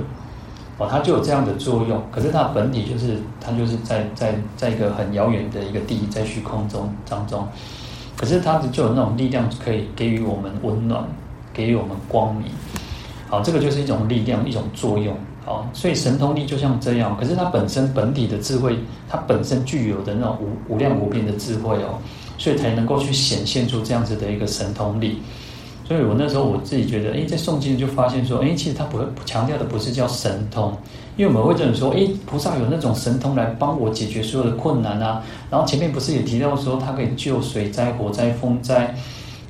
[0.78, 2.02] 哦，它就有这样的作用。
[2.10, 7.46] 可是它本体就是它就是在在在一个很遥远的一个地，在虚空中当中，
[8.16, 11.04] 可是它就有那种力量，可以给予我们温暖，
[11.52, 12.46] 给予我们光明。
[13.28, 15.16] 好，这个就是一种力量，一种作用。
[15.44, 17.16] 好，所以神通力就像这样。
[17.18, 21.98] 可是它本身本体的智慧，它本身具有的那种无无量无边的智慧哦，
[22.38, 25.20] 所以才能够去显现出这样子的一个神通力。
[25.84, 30.72] 所以我那时候我自己觉得，诶，在诵经就发现说，诶，其实它不会强调的不是叫神通，
[31.16, 35.22] 因为我们会这样说，诶，菩萨有那种神通来帮我解决所有的困难啊。
[35.50, 38.94] 然后前面不是也提到说，它可以救水灾、火灾、风灾。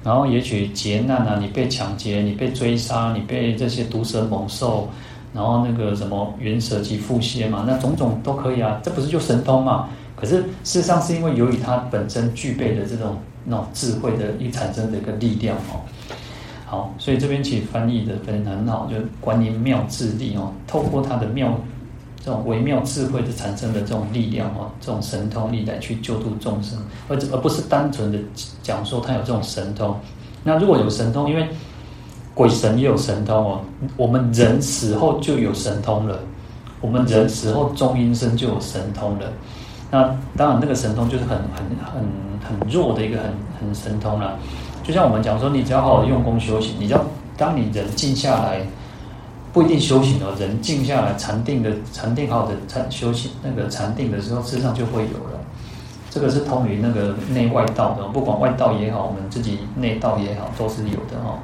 [0.04, 4.88] 然后也许劫难啊，你被抢劫，你被追杀，你被这些毒蛇猛兽，
[5.32, 9.88] 然后那个什么猿蛇及蝮蝎嘛，那种种都可以啊，这不是就神通嘛？
[10.16, 15.78] 可是事实上是因为由于它本身具备的这种那种智慧的一产生的一个力量哦。
[16.72, 21.52] 好，所以这边其实翻译的非常很好，就是观音妙智力哦，透过他的妙。
[22.24, 28.18] 这种微妙智慧的产生的这种力量哦，这种神通力来去救度众生，而而不是单纯的
[28.62, 29.96] 讲说他有这种神通。
[30.44, 31.48] 那如果有神通，因为
[32.32, 33.60] 鬼神也有神通哦，
[33.96, 36.20] 我们人死后就有神通了，
[36.80, 39.26] 我们人死后中阴身就有神通了。
[39.90, 42.02] 那当然，那个神通就是很很很
[42.48, 44.38] 很弱的一个很很神通了。
[44.82, 47.04] 就像我们讲说，你只要好好用功修行，你只要
[47.36, 48.60] 当你人静下来。
[49.54, 55.38] 不一定修行哦，人静下来禅定的禅定好的禅修行那个禅定的时候，事实上就会有了。
[56.08, 61.36] 这个是通于那个内外道的，不管外道也好，我们自己内道也好，都是有的哦。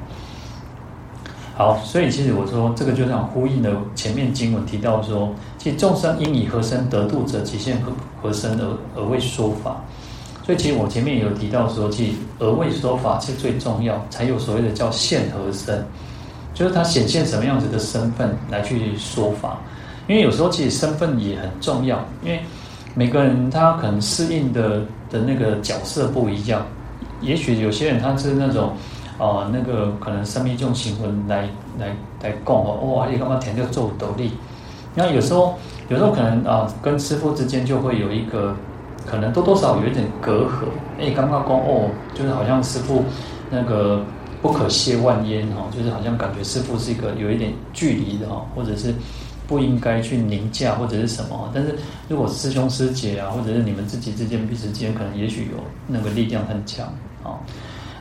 [1.55, 9.83] 好，所以其实我说这个就像呼应了前面经文提到说，其实众生应以何身得度者，即现何何身而而为说法。
[10.49, 15.85] 所以其实我前面也有提到说，其实而为说法是最重要，才有所谓的叫现和身。
[16.55, 19.59] 就是他显现什么样子的身份来去说法，
[20.07, 22.39] 因为有时候其实身份也很重要，因为
[22.95, 24.79] 每个人他可能适应的
[25.11, 26.65] 的那个角色不一样，
[27.21, 28.73] 也许有些人他是那种，
[29.19, 34.31] 呃，那个可能生命这种行魂来来来供哦，哇，你干嘛填这个做斗笠？
[34.95, 35.53] 那有时候
[35.89, 38.55] 有时候可能啊，跟师父之间就会有一个
[39.05, 40.65] 可能多多少有一点隔阂，
[40.99, 43.03] 哎，刚刚讲哦，就是好像师傅
[43.49, 44.03] 那个。
[44.41, 48.95] 不可亵玩焉哈，就是好像感觉师傅是一个有一点距离的哈，或者是
[49.49, 51.51] 不应该去凌驾或者是什么。
[51.53, 56.87] 但是如果师兄师姐啊，或者是你们自己之间彼此之间，可能也许有那个力量很强
[57.21, 57.35] 啊。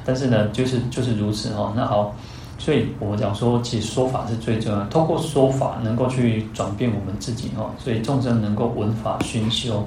[0.05, 1.73] 但是呢，就是就是如此哈。
[1.75, 2.15] 那好，
[2.57, 7.69] 所以我们讲说，其实说法是最重要的，通过说法能够去转变我们自己哈。
[7.83, 9.85] 所以众生能够闻法熏修。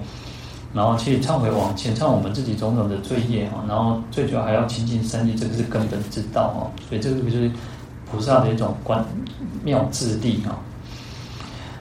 [0.73, 6.71] 然后去忏悔往前，忏我们自己种种的罪业哈，然后最主要还要亲近三际，这个是根本之道哈。
[6.87, 7.51] 所以这个就是
[8.09, 9.03] 菩萨的一种观
[9.63, 10.57] 妙智力哈。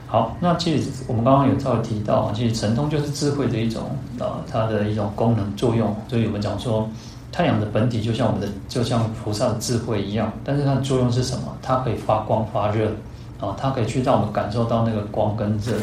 [0.07, 3.83] 好，那其实我们刚刚有稍微提到，其实神通就是智慧的一种
[4.19, 5.95] 啊，它的一种功能作用。
[6.09, 6.89] 所以我们讲说，
[7.31, 11.43] 太阳的本体就像我们的，就像菩萨的智慧一样，但是它的作用是什么？
[11.61, 12.91] 它可以发光发热
[13.39, 15.77] 啊，它可以去让我们感受到那个光跟热。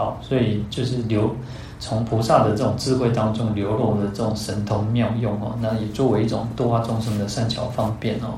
[0.00, 1.30] 好，所以就是流
[1.78, 8.32] 从菩萨的这种智慧当中流露的这种神通妙用哦，那也作为一种度化众生的善巧方便哦。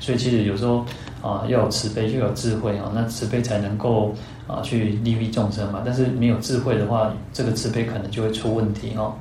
[0.00, 0.84] 所以其实有时候
[1.22, 4.12] 啊，要有慈悲就有智慧哦，那慈悲才能够
[4.48, 5.82] 啊去利益众生嘛。
[5.84, 9.12] 但是没有智慧的话，这个慈悲可能就会出问题哦。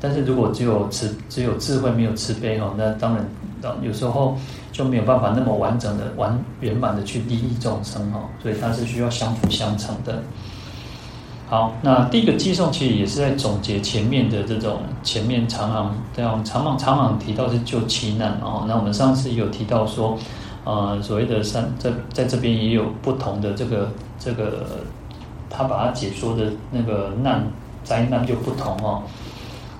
[0.00, 3.24] 但是如果只有慈只有智慧没有慈悲哦，那当然
[3.82, 4.36] 有时候
[4.72, 8.24] 就没有办法那么完整的完圆满的去利益众生哦。
[8.42, 10.20] 所以它是需要相辅相成的。
[11.46, 18.64] 好，那第一个偈颂其实也是在总结前面的这种前面长行这样长行长行提到是救七难哦。
[18.66, 20.18] 那我们上次有提到说，
[20.64, 24.66] 呃，所谓的三在在这边也有不同的这个这个，
[25.50, 27.46] 他把它解说的那个难
[27.84, 29.02] 灾难就不同哦。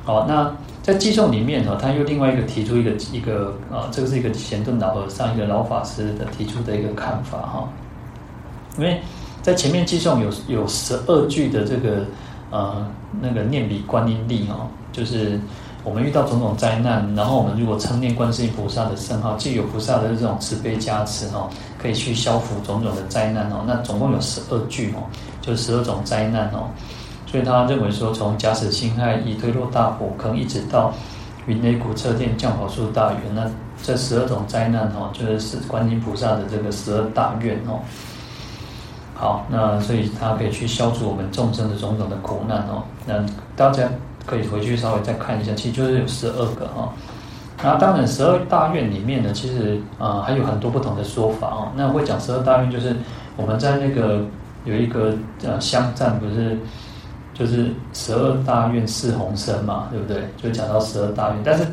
[0.05, 7.69] 好，那在偈颂里面呢，他又另外一个提出一个一个啊，这个是一个前顿老和尚一个老法师的提出的一个看法哈，
[8.77, 9.01] 因为。
[9.45, 12.03] 在前面记诵有有十二句的这个
[12.51, 12.91] 呃
[13.21, 15.39] 那个念彼观音力哦，就是
[15.85, 23.63] 我们遇到种种灾难，然后我们如果称念观世音菩萨的圣号，既有菩萨的这种慈悲加持哦，可以去消除种种的灾难哦。
[23.67, 25.05] 那总共有十二句哦，
[25.43, 26.71] 就十二种灾难哦。
[27.27, 30.91] 所以他认为说，从假使辛亥，以推落大火坑，一直到
[31.47, 33.47] 云雷鼓掣电降宝树大员，那
[33.83, 37.79] 这十二种灾难哦，就是观音菩萨的这个十二大愿哦。
[39.15, 42.83] 好，那所以他可以去消除我们众生的种种的苦难哦。
[43.07, 43.25] 那
[43.57, 43.89] 大家
[44.27, 46.93] 可以回去稍微再看一下，其实就是有十二个哈。
[47.63, 51.73] 那当然十二大愿里面呢，其实啊、还有很多不同的说法哦。
[51.77, 52.95] 那会讲十二大愿，就是
[53.37, 54.23] 我们在那个
[54.65, 56.59] 有一个呃香赞不是，
[57.33, 60.25] 就是十二大愿四弘生嘛，对不对？
[60.43, 61.65] 就讲到十二大愿，但是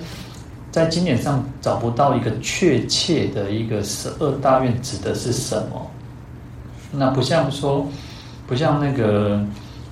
[0.70, 5.86] 在经典上找不到一个确切的一个十二大愿指的是什么。
[6.94, 7.88] 那不像说，
[8.46, 9.42] 不像那个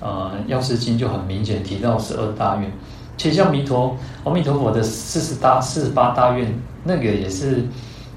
[0.00, 2.70] 呃《药师经》就很明显提到十二大愿，
[3.16, 6.52] 其实像弥陀阿弥陀佛的四十大四十八大愿，
[6.84, 7.64] 那个也是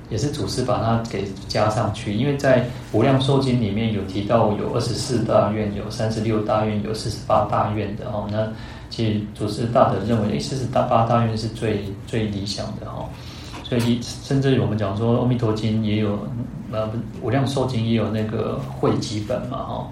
[0.10, 2.60] 也是祖师把它给加上去，因为在
[2.92, 8.28] 《无量寿经》里面有提到有二十四大愿，有三十六大愿，有四十八大愿的哦。
[8.30, 8.48] 那
[8.90, 13.08] 其实祖师大德认为，诶，四十八大愿是最最理想的哈。
[13.64, 16.20] 所以甚至我们讲说，《阿弥陀经》也有。
[16.74, 16.90] 呃，
[17.22, 19.88] 无量寿经也有那个汇集本嘛，哈，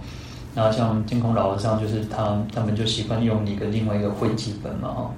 [0.55, 5.11] 然后像净空老和尚，就是他他们就习惯用一个另外一个汇集本嘛，哈。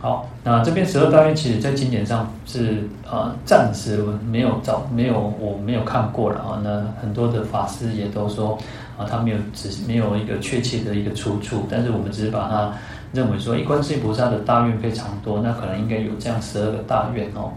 [0.00, 6.60] 好，那这边十二大愿，其实在经典上是啊，暂时没有找，没有我没有看过了啊。
[6.64, 8.56] 那很多的法师也都说
[8.96, 12.72] 啊，他没有只是没有一个确切的一个出处，但是我们只是把它
[13.12, 17.52] 认为说，一观世音菩萨的大愿非常多，那可能应该有这样十二个大愿哦。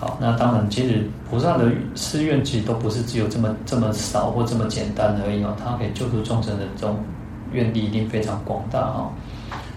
[0.00, 6.96] 好，那当然，其实菩萨的誓愿其实都不是只有这么这么少或这么简单而已哦，他可以救度众生的这种
[7.52, 9.10] 愿力一定非常广大哈。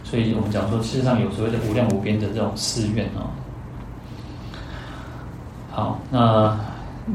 [0.03, 3.25] 所以我们讲说，事实上有所谓的无量无边的这种誓愿哦。
[5.71, 6.55] 好，那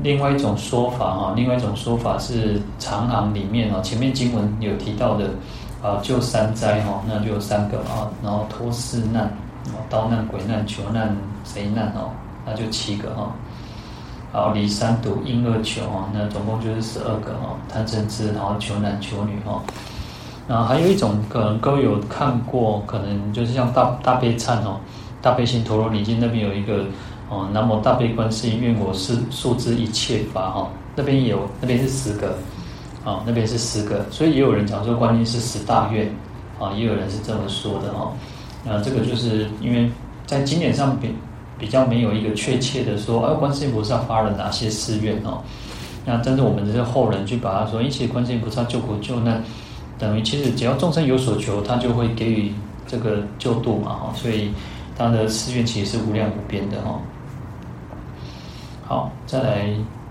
[0.03, 5.31] 另外一种说法哈，另外一种说法是长行里面哦，前面经文有提到的
[5.81, 9.31] 啊，救三灾哈，那就有三个啊，然后脱四难，
[9.89, 12.11] 刀难、鬼难、囚难、贼难哦。
[12.49, 13.33] 那就七个哈，
[14.31, 19.61] 好，离三毒应二求哈，那总共就是十二个哈，贪嗔痴，然后求男求女哈，
[20.47, 24.79] 然后还有一种可能各位有看过，可能就是像大大悲忏哦，
[25.21, 26.85] 大悲心陀罗尼经那边有一个
[27.29, 32.39] 哦，南无大悲观世音愿我是速知一切法哈，那边有那边是十个，
[33.05, 36.15] 啊，那边是十个，所以也有人讲说观音是十大愿
[36.61, 38.13] 啊，也有人是这么说的哈，
[38.65, 39.91] 那这个就是因为
[40.27, 41.13] 在经典上边。
[41.59, 45.43] 比较没有一个确切的说，哎，观世音菩萨发了哪些誓愿哦？
[46.05, 49.43] 那真正我们这些后人去把它说，一切观世音菩萨救苦救难，
[49.99, 52.53] 等于其实只要众生有所求，他就会给予
[52.87, 54.13] 这个救度嘛哈。
[54.15, 54.51] 所以
[54.97, 57.01] 他的誓愿其实是无量无边的哈。
[58.87, 59.69] 好，再来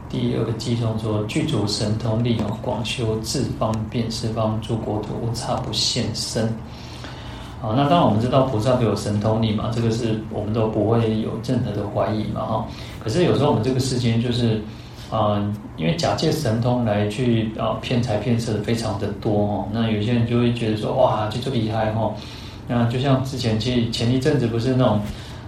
[0.09, 6.53] 第二个偈颂说，具足神通力哦，广修智方便，十方诸国土无差不现身。
[7.61, 12.67] 好，那当然我们知道菩萨都有神通力嘛，这个是我们都不会有任何的怀疑嘛，哈。
[13.03, 14.61] 可是有时候我们这个世间就是，
[15.09, 15.41] 啊、
[15.77, 19.67] 因为假借神通来去啊骗财骗色的非常的多哦。
[19.71, 22.13] 那有些人就会觉得说，哇，就这就厉害哈。
[22.67, 24.99] 那就像之前其实前一阵子不是那种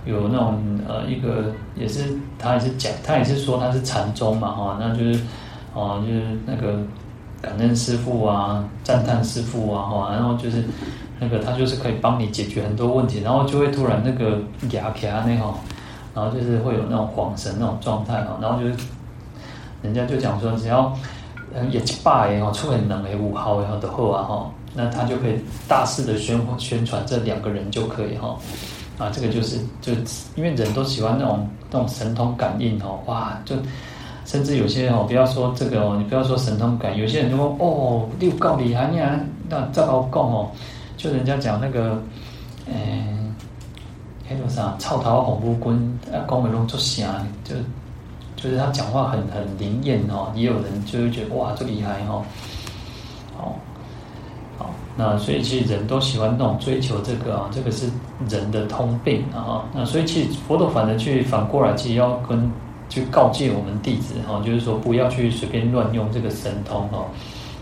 [0.06, 5.20] 有那种呃一个也是他也是讲他也是说他是禅宗嘛哈，那就是
[5.74, 6.80] 哦、呃、就是那个
[7.42, 10.64] 感恩师父啊，赞叹师父啊哈，然后就是。
[11.20, 14.38] 那个他就是可以帮你解决很多问题，然后就会突然那个
[14.70, 15.52] 哑皮啊那哈，
[16.14, 18.76] 然后就是会有那种恍神那种状态啊，然后就是
[19.82, 20.96] 人家就讲说，只要
[21.72, 28.38] 也七八也好，出很能诶五号也好的后啊哈，那他就可以大肆的宣宣传这两个人就可以哈，
[29.00, 29.94] 啊这个就是就
[30.36, 33.56] 因为人都喜欢那种那种神通感应哦，哇就
[34.28, 39.20] 甚至有些哦不要说这个哦，你不要说神通感，有些人就说哦六告厉害你啊，
[39.50, 40.52] 那这老讲哦。
[40.98, 42.02] 就人家讲那个，
[42.66, 43.36] 嗯、
[44.28, 45.78] 欸，那啥，草头红布棍，
[46.12, 47.08] 啊，讲话拢出声，
[47.44, 47.54] 就
[48.36, 50.32] 就是他讲话很很灵验哦。
[50.34, 52.26] 也有人就会觉得哇，最厉害哦。
[53.38, 53.56] 好，
[54.58, 57.88] 好，那所以其实人都喜欢那种追求这个啊，这个是
[58.28, 59.66] 人的通病啊。
[59.76, 62.52] 那所以其实佛陀反而去反过来，其实要跟
[62.90, 67.06] 去告诫我们弟子哈，就是说不要去随便乱用这个神通哦。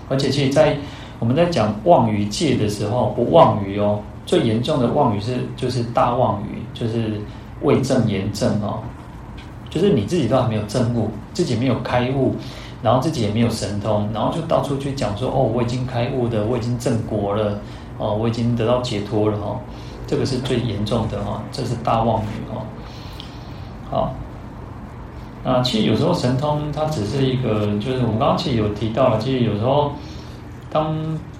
[0.09, 0.77] 而且其实在
[1.19, 3.99] 我们在讲妄语戒的时候，不妄语哦。
[4.25, 7.21] 最严重的妄语是就是大妄语，就是
[7.61, 8.79] 未证言证哦。
[9.69, 12.35] 就是你自己都还没有证悟，自己没有开悟，
[12.81, 17.59] 然后自己也没有神通，然后就到处去讲说哦，我已经开悟的，我已经证果了
[17.97, 19.59] 哦，我已经得到解脱了哈。
[20.07, 22.61] 这个是最严重的哈，这是大妄语哦。
[23.91, 24.13] 好，
[25.45, 29.93] 那其实有时候神通它只是一个，就是我们刚刚其实有提到了，其实有时候。
[30.71, 30.93] 当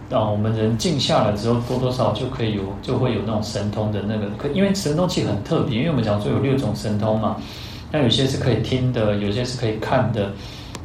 [0.09, 4.29] 啊，我们人静下来之后，多多少少就可以有，就会有那种神通的那个。
[4.37, 7.35] 可因为神通其实很特别，因为我们讲说有六种神通嘛，
[7.91, 10.31] 那有些是可以听的，有些是可以看的，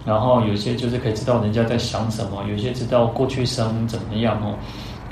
[0.05, 4.57] 然后有些就是可以知道人家在想什么，有些知道过去生怎么样哦。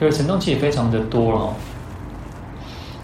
[0.00, 1.54] 可是神通其实非常的多哦。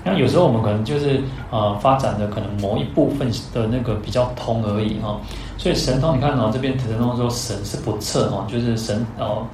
[0.05, 5.19] 那有时候我们可能就是呃，发展的可能某一部分的那个比较通而已哈。
[5.57, 9.47] 所以神通，你看哦，这边神通说神是不测哦，就是神哦。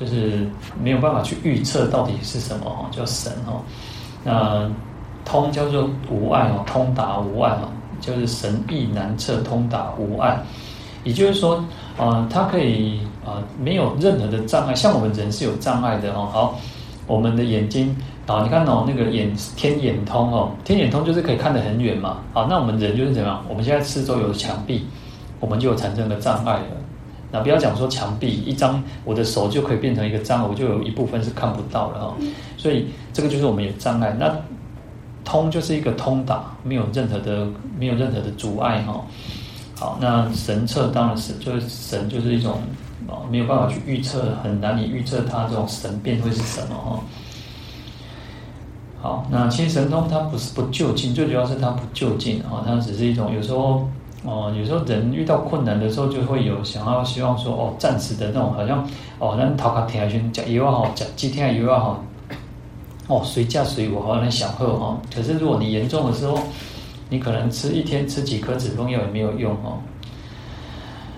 [0.00, 0.48] 就是
[0.82, 3.60] 没有办法去预测到底是什么哦，叫神哦。
[4.24, 4.68] 那
[5.24, 7.68] 通叫做无碍哦，通达无碍哦，
[8.00, 10.42] 就是神意难测，通达无碍。
[11.04, 11.64] 也就是说，
[11.98, 14.74] 呃，它可以呃没有任何的障碍。
[14.74, 16.28] 像我们人是有障碍的哦。
[16.32, 16.58] 好，
[17.06, 17.94] 我们的眼睛
[18.26, 22.18] 啊，你看哦，那个眼天眼通哦，天眼通就是可以看得很远嘛。
[22.32, 23.44] 好，那我们人就是怎么样？
[23.48, 24.86] 我们现在四周有墙壁，
[25.40, 26.66] 我们就有产生了障碍了。
[27.32, 32.16] 那不要讲说墙壁一张，我的手就可以变成一个障碍，我就有一部分是看不到了哈。
[32.56, 34.14] 所以这个就是我们有障碍。
[34.18, 34.32] 那
[35.24, 37.46] 通就是一个通达，没有任何的
[37.78, 39.00] 没有任何的阻碍哈。
[39.78, 42.60] 好，那神测当然是就是神就是一种
[43.08, 47.00] 啊没有办法去预测，很难以预测它这种神变会是什么哈。
[49.02, 53.86] 好，那其实神通它不是不就近，最主要是它不就近啊，它只是一种有时候。
[54.24, 58.88] 哦，有时候人遇到困难的时候，就会有想要希望说，哦，暂时的那种，好像
[59.18, 62.04] 哦，那头壳疼下去，吃药好，吃几天药好，
[63.08, 64.96] 哦，随叫随我，好像想喝哈。
[65.12, 66.38] 可是如果你严重的时候，
[67.08, 69.82] 你可能吃一天吃几颗止痛药也没有用哦。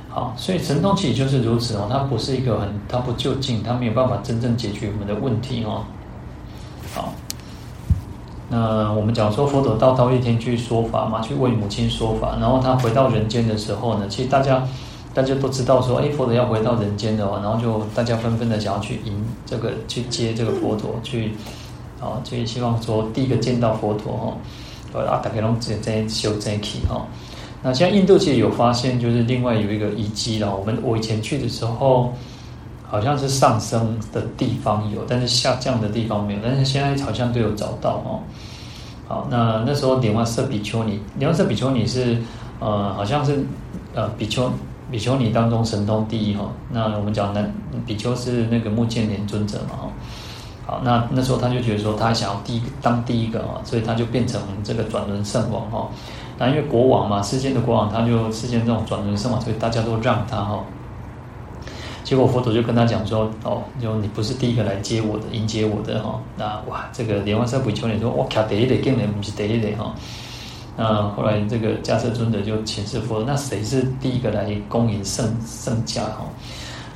[0.08, 5.84] 好，所以神通其实就是如此哦，它不是一个很，它不就近，它没有办法真正解决我们的问题哦。
[6.94, 7.12] 好。
[8.50, 14.62] 那我们讲说佛陀到忉利天去说法嘛，去为母亲说法，然后他回到人间的时候呢，其实大家
[15.14, 21.32] 大家都知道说，哎，佛陀要回到人间的话，然后就大家纷纷的想要去迎这个去接这个佛陀去，
[22.00, 24.12] 啊，就希望说第一个见到佛陀
[24.92, 27.06] 哈，啊，大家拢在在修真气哈。
[27.62, 32.12] 那现在印度其实有发现，就是另外有一个遗迹了，我们我以前去的时候。
[32.94, 36.40] 好像是上升的地方有，但是下降的地方没有。
[36.40, 38.22] 但是现在好像都有找到哦。
[39.08, 42.16] 好，那那时候莲花色比丘尼，莲花色比丘尼是
[42.60, 43.44] 呃，好像是
[43.96, 44.48] 呃比丘
[44.92, 46.48] 比丘尼当中神通第一哈。
[46.70, 47.52] 那我们讲男
[47.84, 49.88] 比丘是那个目犍连尊者嘛哈。
[50.64, 55.88] 好，那那时候他就觉得说他想要第一个当第一个啊，所以他就变成这个转轮圣王哈。
[56.38, 60.60] 那因为国王嘛，世间的国王，他就世间这种转轮圣王，所以大家都让他哈。
[62.04, 66.20] 结果佛陀就跟他讲说：“哦，就你不是第一个来接我的，迎接我的哈。
[66.36, 69.94] 那哇，这个莲花色比丘尼说，我卡第一的，根本不是第一的哈。
[70.76, 76.26] 那后来这个迦叶尊者就请示佛陀，那谁是第一个来恭迎圣圣驾哈？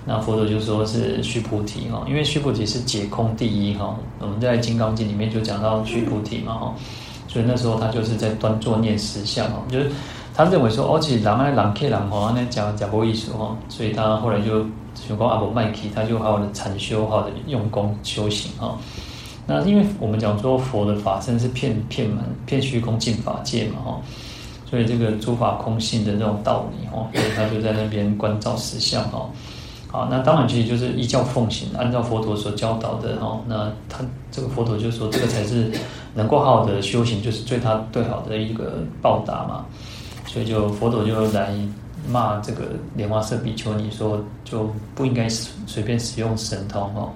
[0.04, 3.96] 那佛陀就说是须菩提哈，因为须菩提是解空第一哈。
[4.18, 6.74] 我们在《金刚经》里面就讲到须菩提嘛哈，
[7.28, 9.90] 所以那时候他就是在端坐念实相哈，就是
[10.34, 14.66] 他认为说，哦，其实人爱人客人哈，那讲讲过意思哈，所以他后来就。
[15.08, 18.76] 就讲阿伯麦基，他就好好的禅修，好好的用功修行哈。
[19.46, 24.00] 那因为我们讲说佛的法身是遍遍满遍虚空尽法界嘛哈，
[24.68, 29.30] 所以这个诸法空性的这种道理哈，所以他就在那边观照实相哈。
[29.90, 33.40] 好，那当然其实就是依教奉行，按照佛陀所教导的哈。
[33.46, 35.72] 那他这个佛陀就说，这个才是
[36.12, 39.64] 能够好好的修行，就是对他最好的一个报答嘛。
[40.26, 41.54] 所以就佛陀就来。
[42.06, 47.10] 骂这个莲花色比丘尼说，就不应该随便使用神通哦，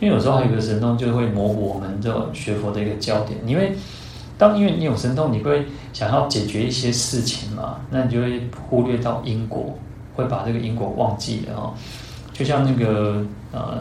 [0.00, 3.38] 因为有时候还有一个神通就会模糊我们这种学佛的一个焦点。
[3.46, 3.76] 因为
[4.36, 9.78] 当因为你有神通，你会想要解决一些事情嘛，那你就会忽略到因果，
[10.14, 11.72] 会把这个因果忘记了哦。
[12.32, 13.78] 就像那个呃，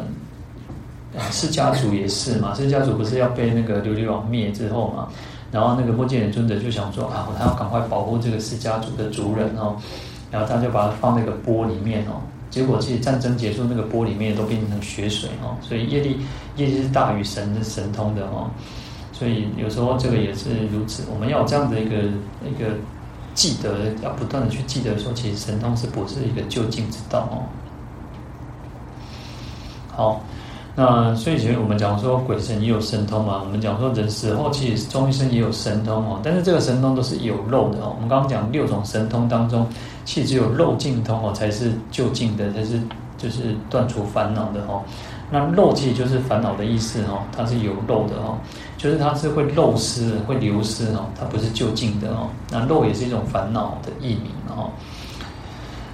[1.31, 5.09] 释迦族也是嘛，释迦族不是要被那个琉璃王灭之后嘛，
[5.51, 9.75] 然后那个目犍连尊者就想说啊，他要赶快保护这个释迦族的族人哦。
[10.33, 12.19] 然后他就把它放那个钵里面哦，
[12.49, 16.17] 结果其实战争结束，那个钵里面都变成血水哦，所以业力
[16.55, 18.49] 业力是大于神的神通的哦，
[19.11, 21.97] 所以有时候这个也是如此，我们要有这样的一个
[22.43, 22.75] 一个
[23.35, 27.45] 记得，要不断的去记得说，其实神通是不是一个就近之道哦？
[29.95, 30.21] 好。
[30.75, 37.91] 那所以其实我们讲说鬼神也有神通嘛，我们讲说人死后其实终一生也有神通哦，但是这个神通都是有漏的哦。
[37.95, 39.67] 我们刚刚讲六种神通当中，
[40.03, 42.81] 其实只有漏尽通哦才是究竟的，才是
[43.19, 44.81] 就是断除烦恼的哦。
[45.29, 48.35] 那漏其实就是烦恼的意思哦，它是有漏的哦，
[48.75, 52.27] 就是它是会漏失、会流失哦，它不是究竟的哦。
[52.49, 54.71] 那漏也是一种烦恼的意名哦。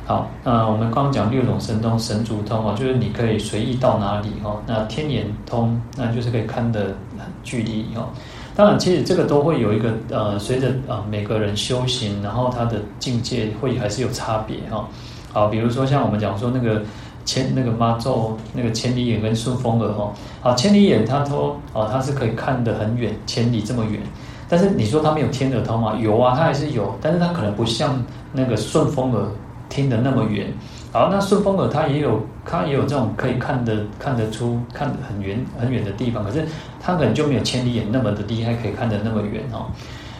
[0.09, 4.59] 好，那我们刚刚讲六种神通，神足通哦，就是你可以随意到哪里哦。
[4.65, 6.79] 那天眼通，那就是可以看得
[7.15, 8.09] 很距离哦。
[8.55, 14.89] 当然，其实这个都会有一个呃，随着啊每个人修行，然后他的境界会还是有差别哈。
[15.31, 16.81] 好，比如说像我们讲说那个
[17.23, 20.11] 千那个妈咒那个千里眼跟顺风耳哈。
[20.41, 24.01] 好，千里眼他说哦，他是可以看得很远，千里这么远。
[24.47, 25.95] 但是你说他没有天耳通吗？
[26.01, 28.03] 有啊，他还是有，但是他可能不像
[28.33, 29.23] 那个顺风耳。
[29.69, 30.51] 听得那么远，
[30.91, 36.43] 好，那顺风耳它也有，它也有这种可以看得看得出看得很远很远的地方，可是
[36.81, 39.67] 它可能就没有千里眼那么的厉害，可以看得那么远哦。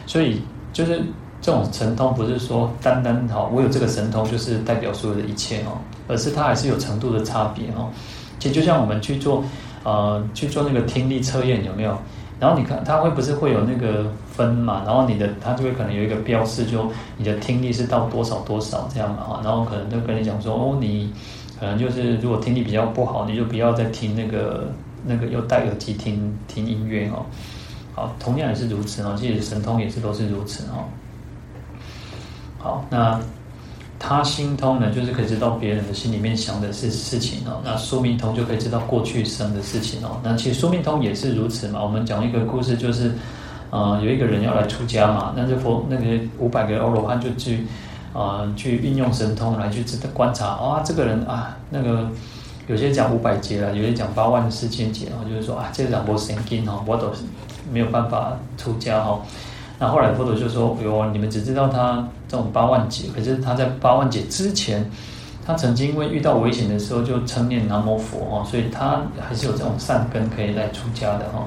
[0.06, 0.40] 所以
[0.72, 1.02] 就是
[1.42, 7.88] 这种神通，不是说单单好我有这个神通就是代表所有的一切哦，而是它还是有程度的差别哦。
[8.38, 9.44] 其实就像我们去做
[9.82, 11.98] 呃去做那个听力测验，有没有？
[12.40, 14.82] 然后你看，它会不是会有那个分嘛？
[14.86, 19.40] 然后你的它就会可能有一个标示，就你的听力是到多少多少这样嘛哈。
[19.44, 21.12] 然后可能就跟你讲说，哦，你
[21.60, 24.72] 可能就是如果听力比较不好，你就不要再听那个
[25.04, 27.26] 那个又戴耳机听听音乐哦。
[27.94, 29.14] 好，同样也是如此哦。
[29.16, 30.88] 其实神通也是都是如此哦。
[32.58, 33.20] 好，那。
[34.02, 37.60] 他心通呢，就是可以知道别人的心里面想的是事情哦。
[37.62, 40.18] 那宿命通就可以知道过去生的事情哦。
[40.24, 41.82] 那其实宿命通也是如此嘛。
[41.82, 43.12] 我们讲一个故事，就是，
[43.68, 47.66] 呃，有一个人要来出家嘛，那就佛那个五百个欧罗汉就去，
[48.14, 52.08] 呃，去运用神通来去值得观察啊，这个人啊，那个
[52.68, 57.12] 有些讲五百劫了，有些讲八万四千劫哦，就是说啊，这两波神经哦，我都
[57.70, 59.20] 没有办法出家哦。
[59.80, 64.84] 那后来佛陀就说：“哟，你们只知道他这种八万劫，可是他在八万劫之前，
[65.46, 71.46] 他曾经因为遇到危险的时候就称念南无佛哦，所以他还是有这种善根可以来出家的哈。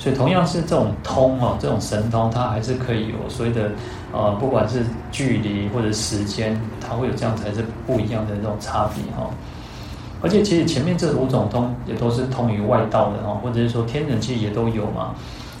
[0.00, 3.70] 所以同样是这种通哦，这种神通，它还是可以有所谓的
[4.12, 9.30] 呃，不管是距离或者时间，它会有这样才是不一样的这种差别哈。
[10.20, 15.14] 而且其实前面这五种通也都是通于外道的哈，或者是说天人其实也都有嘛。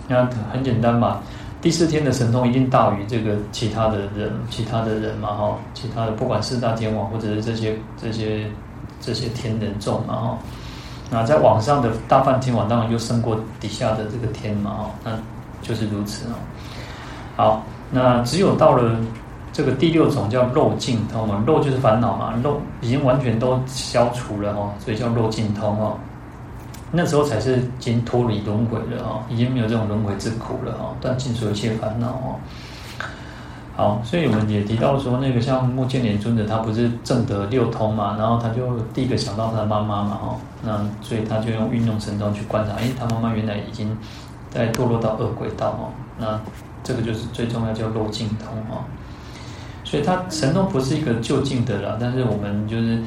[0.08, 1.20] 那很简单嘛。”
[1.60, 8.46] 第四天的神通一定大于这个其他的人，其他的人嘛哈，其他的不管四大天王或者是这些这些
[9.00, 10.38] 这些天人众嘛哈，
[11.10, 15.10] 那在网上的大梵天王当然就胜过底下的这个天嘛哈，那
[15.60, 16.38] 就是如此啊。
[17.36, 18.96] 好，那只有到了
[19.52, 25.98] 这个第六种叫肉尽通嘛，肉就是烦恼嘛，肉已经完全都消除了哈，所以叫肉尽通哦。
[26.90, 32.40] 那时候才是已经脱离轮回了啊，已经没有这种轮回之苦了哈，断尽所有一切烦恼哦。
[33.76, 43.96] 好，所以我们也提到说，那个像目犍连尊者，他不是证得六通嘛，然后他就第一个想到他的妈妈嘛哈，那所以他就用运用神通去观察，哎，他妈妈原来已经
[44.50, 46.40] 在堕落到恶鬼道哦，那
[46.82, 48.82] 这个就是最重要叫漏尽通哦。
[49.84, 52.98] 所以他神通不是一个就近的啦，但是我们就是。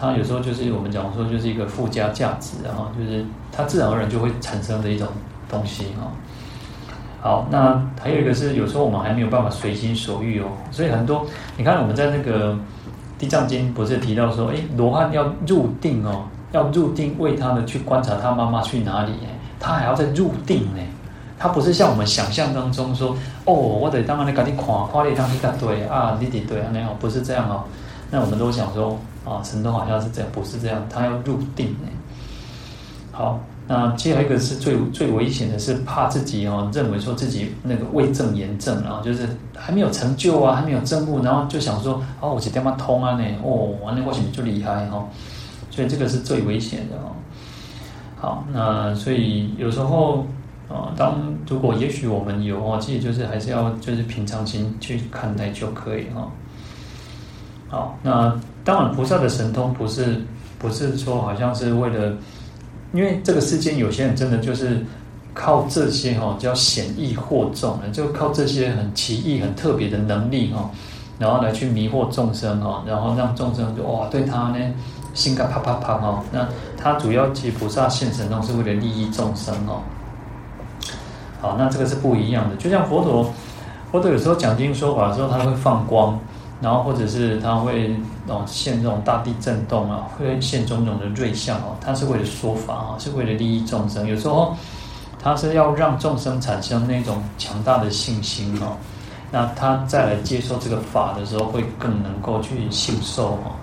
[0.00, 3.22] 它有时候就是我们讲说，就是一个附加价值，然后就是
[3.52, 5.06] 它自然而然就会产生的一种
[5.48, 6.10] 东西哈。
[7.20, 11.26] 好，那还有一个是有时候我们还没有办法随心所欲哦，所以很多
[11.58, 12.54] 你看我们在那个
[13.18, 20.80] 《地藏经》不是提到说，哎，罗汉要入定哦，要入定为他们去观察他妈妈去哪里，哎，他还要再入定呢。
[21.38, 27.64] 他不是像我们想象当中说，哦，我得当然你赶紧夸夸你当你答对啊，你得对啊那样，不是这样哦。
[28.10, 28.98] 那我们都想说。
[29.22, 31.88] 啊，神通好像是这样，不是这样，他要入定呢。
[33.12, 33.38] 好，
[33.68, 45.06] 那接下来一个是最最危险的是怕自己哦，认为说自己那个未证言证，然后就是还没有成就啊，还没有证悟，然后就想说，哦，我这他妈通啊呢，哦，完了我怎么就厉害哈？
[45.70, 47.12] 所以这个是最危险的哦。
[48.16, 50.24] 好，那所以有时候
[50.66, 56.26] 啊，当如果也许我们有哦，其实就是还是要就是平常心去看待就可以哈。
[57.70, 58.38] 好，那。
[58.62, 60.22] 当然，菩萨的神通不是
[60.58, 62.12] 不是说好像是为了，
[62.92, 64.84] 因为这个世间有些人真的就是
[65.32, 70.70] 靠这些哈叫显异惑众，就靠这些很奇异、很特别的能力哈，
[71.18, 74.58] 然后来去迷惑众生哈，然后让众生就哇对他呢
[75.14, 76.22] 心肝啪啪啪哈。
[76.30, 76.46] 那
[76.76, 79.80] 他主要其实菩萨现神通是为了利益众生哦。
[81.40, 82.54] 好，那这个是不一样的。
[82.56, 83.32] 就像佛陀，
[83.90, 86.16] 佛陀有时候讲经说法的时候，他会放光。
[86.60, 87.96] 然后或者是他会
[88.26, 94.06] 哦现这种大地震动啊，会现种种的瑞相哦，他是为了说法啊，是为了利益众生。
[94.06, 94.54] 有时候
[95.22, 98.76] 他是要让众生产生那种强大的信心哦，
[99.30, 103.56] 那他再来接受这个法的时候，会更能够去信受哦。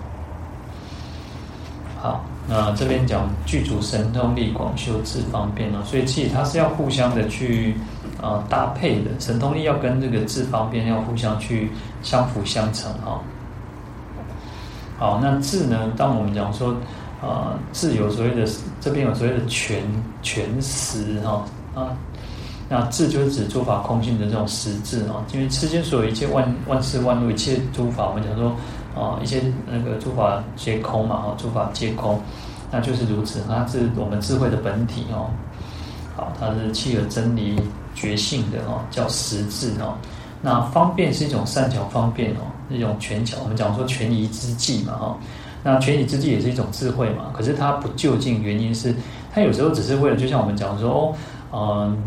[2.01, 7.75] 好，那这边讲具足神通力广修智方便哦，所以其实它是要互相的去。
[8.21, 13.21] 啊，搭配的神通力要跟这个智方便要互相去相辅相成哈。
[14.97, 15.91] 好，那智呢？
[15.95, 16.75] 当我们讲说，
[17.21, 18.49] 呃，智有所谓的
[18.81, 19.83] 这边有所谓的全
[20.23, 21.45] 全实哈
[21.75, 21.95] 啊，
[22.67, 28.55] 那智就是指诸法空性的这种实质啊，因为世间所有一切万万事万物一切诸法，我们讲说
[28.95, 32.19] 啊，一些那个诸法皆空嘛哈，诸法皆空，
[32.71, 35.29] 那就是如此，它是我们智慧的本体哦。
[36.15, 37.55] 好，它是契合真理
[37.97, 39.97] 觉性的哦，叫实智哦。
[40.39, 43.37] 那方便是一种善巧方便哦，一种权巧。
[43.41, 45.17] 我们讲说权宜之计嘛哈，
[45.63, 47.31] 那权宜之计也是一种智慧嘛。
[47.33, 48.95] 可是它不究竟，原因是
[49.33, 51.11] 它有时候只是为了，就像我们讲说
[51.51, 51.97] 哦，嗯，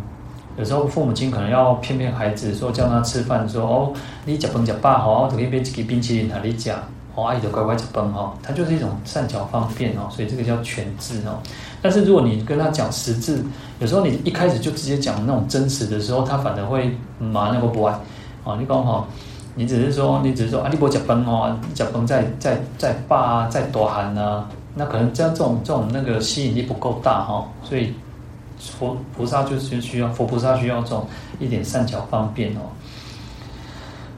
[0.57, 3.93] 有时候父母亲可能要骗骗孩子，说叫他吃饭，说哦，
[4.25, 6.73] 你吃饭吃饱哈，我给你买几个冰淇淋给你吃，
[7.21, 8.35] 哦，阿姨就乖乖吃饭哈。
[8.43, 11.39] 它就是一种善巧方便哦，所以这个叫权智哦。
[11.83, 13.43] 但是如果你跟他讲实质，
[13.79, 17.99] 有时候你一开始就直接讲那种真实的时候，他反而会麻那个不爱。
[18.45, 19.07] 哦，你讲哈，
[19.55, 27.95] 你只是说，你只是说啊，你不食饭哦，食饭再再再霸啊，再大汉啊，那可能这样这种这种那个吸引力不够大哈，所以
[28.59, 31.07] 佛菩萨就是需要佛菩萨需要这种
[31.39, 32.61] 一点善巧方便哦。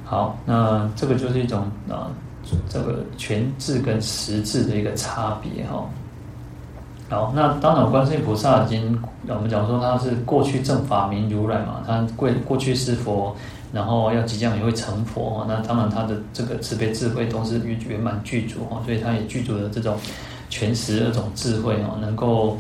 [0.05, 2.11] 好，那这个就是一种啊，
[2.69, 5.89] 这个全智跟实智的一个差别哈。
[7.11, 13.35] 好，那当然，观世音菩萨已经我们讲说他是过去正法明如来嘛，他过过去是佛。
[13.75, 19.97] 然后要即将也会成佛，那当然他的这个慈悲智慧都是圆圆满具足哈，所以他也具足了这种
[20.51, 22.59] 全十二种智慧哦，能够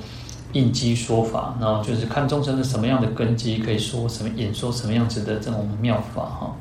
[0.54, 6.56] 应机说法，然后就是看众生的什么样的根基，可以说什么演说什么样子的这种妙法哈。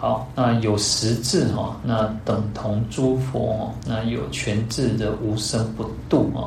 [0.00, 6.46] 好，那有实质哈，那等同诸佛，那有全智的无生不度啊。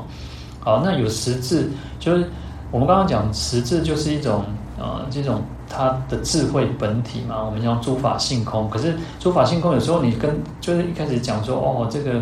[0.60, 2.30] 好，那有实质就是
[2.72, 4.45] 我们刚刚讲实质就是一种
[4.80, 5.41] 呃这种。
[5.74, 8.70] 它的智慧本体嘛，我们叫诸法性空。
[8.70, 12.22] 可是诸法性空，有时候你跟就是一开始讲说，哦，这个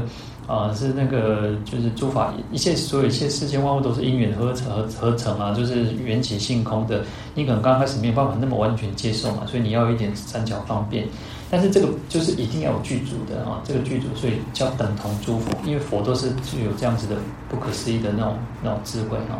[0.49, 7.03] 啊、是那个就是诸法一切所有一切世间万物都是因缘合成合合成啊，就是缘起性空的。
[7.35, 11.07] 你可能刚开始没有办法那么完全接受嘛，所以你要有一点善巧方便。
[11.51, 17.15] 但是这个就是一定要有具足的啊，这个具足，所以叫等同诸佛，因为佛都是具有这样子的
[17.47, 19.37] 不可思议的那种那种智慧啊。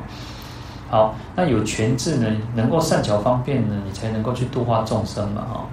[0.89, 5.66] 好，那有权智呢，能够善巧方便呢，你才能够去度化众生嘛，哈，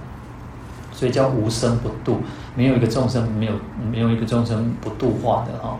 [0.96, 2.18] 所以叫无生不度，
[2.56, 3.52] 没有一个众生没有
[3.88, 5.78] 没有一个众生不度化的哈。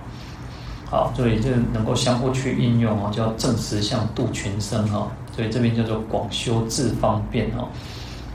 [0.89, 5.09] 好，所以就能够相互去应用哦，叫正实相度群生哈。
[5.35, 7.67] 所以这边叫做广修智方便哈。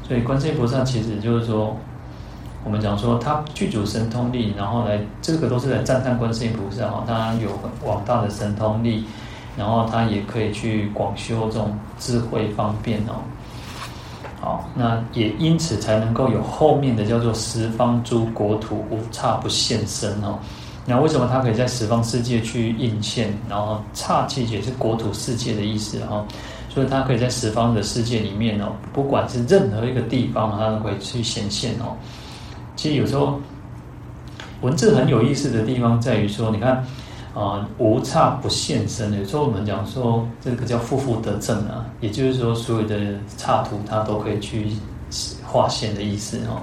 [0.06, 1.78] 所以观世音菩萨其实就是说，
[2.66, 9.06] 我们讲说他具足神通力，然后来这个都是来赞叹观世音菩萨哈，他有广大的神通力。
[9.58, 13.20] 然后他也可以去广修这种智慧方便哦，
[14.42, 20.40] 好，那也因此才能够有后面的叫做十方诸国土无刹不现身哦。
[20.84, 23.32] 那为什么他可以在十方世界去应现？
[23.48, 26.26] 然后刹其实也是国土世界的意思哈，
[26.70, 31.96] 所以他可以在十方的世界里面哦，不管是任何一个地方，他都可以去显现哦。
[32.76, 33.40] 其实有时候
[34.62, 36.84] 文字很有意思的地方在于说，你看。
[37.34, 39.18] 啊，无差不现身。
[39.18, 42.98] 有时候我们讲说，这个叫负负得正啊，也就是说，所有的
[43.38, 44.68] 差图它都可以去
[45.46, 46.62] 化现的意思哈。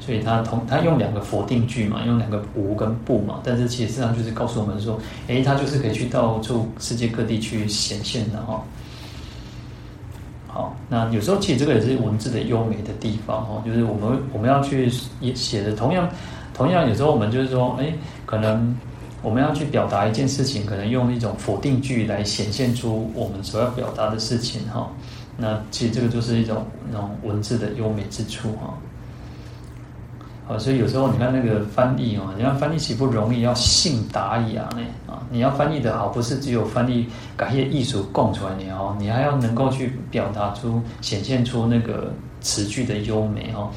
[0.00, 8.60] 所以它同它用两个否定句嘛，用两个无跟不嘛，但是其实上就是告诉我们说，哎，它就是可以去到处世界各地去显现的哈。
[10.48, 14.90] 好，那有时候其实这个也是文字的优美的地方哦，就是我们我们要去
[15.34, 16.08] 写的，同样
[16.52, 17.94] 同样有时候我们就是说，哎，
[18.26, 18.76] 可能。
[19.24, 24.88] 我们要去表达一件事情，可能用一种否定句来显现出我们所要表达的事情哈。
[25.38, 28.74] 那其实这个就是一种那种文字的优美之处哈。
[30.46, 33.40] 好，所以有时候你看那个翻译哦，你看翻译岂不容易？
[33.40, 35.18] 要信达雅呢啊！
[35.30, 42.12] 你要翻译的好，不是只有翻译感谢艺术供出来你哦，你还要能够去表达出、显现出那个
[42.42, 43.70] 词句的优美哦。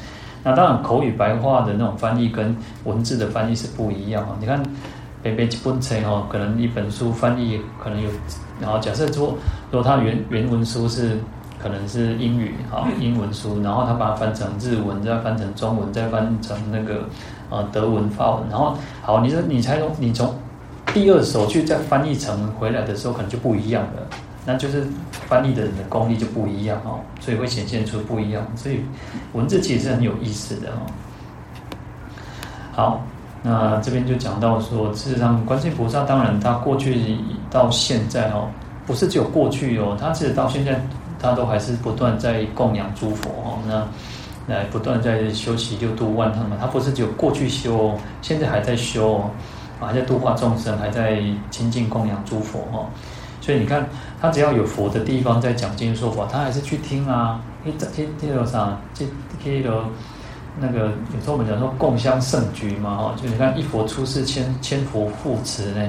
[0.44, 4.36] 那当然，口语白话的那种翻译跟文字的翻译是不一样啊。
[4.38, 4.62] 你看。
[5.22, 8.08] 北北一本册哦，可能一本书翻译可能有，
[8.60, 9.34] 然后假设说，
[9.70, 11.18] 如果它原原文书是
[11.60, 17.08] 可能是英语啊，英文书，然后他把它翻成日文，再翻成中文，再翻成那个
[17.50, 20.32] 呃德文、法文，然后好，你说你才从你从
[20.94, 24.06] 第二手去再翻译成回来的时候，可能就不一样了，
[24.46, 28.82] 那就是翻译的人的功力就不一样哦，所以会显现出不一样，所以
[29.32, 30.78] 文字其实是很有意思的哦。
[32.72, 33.02] 好。
[33.48, 37.16] 那这边就讲到说，事实上，观世音菩萨当然他过去
[37.50, 38.46] 到现在哦，
[38.86, 40.78] 不是只有过去哦，他其实到现在
[41.18, 43.58] 他都还是不断在供养诸佛哦。
[43.66, 49.24] 那来不断在修习六度万行嘛，他不是只有过去修，现在还在修，
[49.80, 52.86] 还在度化众生，还在亲近供养诸佛哈。
[53.40, 53.88] 所以你看，
[54.20, 57.40] 他只要有佛的地方在讲经说法，他还是去听啊。
[57.64, 58.78] 听听听到啥？
[58.94, 59.06] 这
[59.42, 59.84] 这个
[60.60, 65.88] 那个有时候我们讲说共襄盛举嘛哈，就你看一佛出世千千佛护持呢，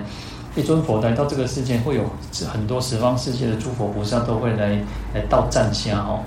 [0.56, 2.04] 一尊佛来到这个世界，会有
[2.52, 4.80] 很多十方世界的诸佛菩萨都会来
[5.14, 6.20] 来到赞香哈。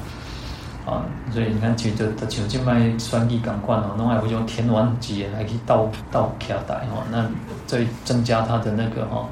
[0.85, 7.25] 啊，所以你看，就就就像这卖算力感官哦，弄来会用天王级来去到到卡带哈，那
[7.69, 9.29] 再增加他的那个哈。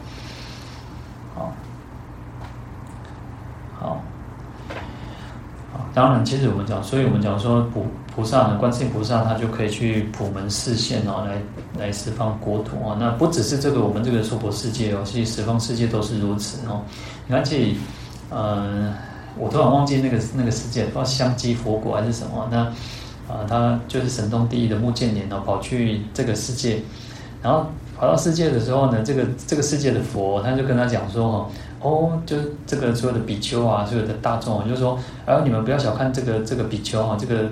[1.34, 1.52] 好，
[3.80, 4.00] 好，
[5.92, 7.86] 当然，其实我们讲，所以我们讲说补
[8.20, 12.94] 菩萨呢，观世音菩萨他就可以去普门示现哦，来来十方国土啊。
[13.00, 16.82] 那不只是这个我们这个娑婆世界哦，其实十方世界都是如此哦。
[17.26, 17.80] 你看，其实，
[18.28, 18.92] 呃，
[19.38, 22.46] 我突然忘记那个那个世界，不知道香积佛国还是什么。
[22.50, 22.58] 那
[23.26, 26.78] 啊，他就是神通第一的目犍连哦，跑去这个世界，
[27.42, 27.64] 然后
[27.96, 31.46] 跑到世界的时候呢，这个这个世界的佛他就跟他讲说哦。
[31.82, 37.48] 哦，就是这个所有的比丘啊，所有的大众，就是说，然后你们不要小看这个这个比丘啊，这个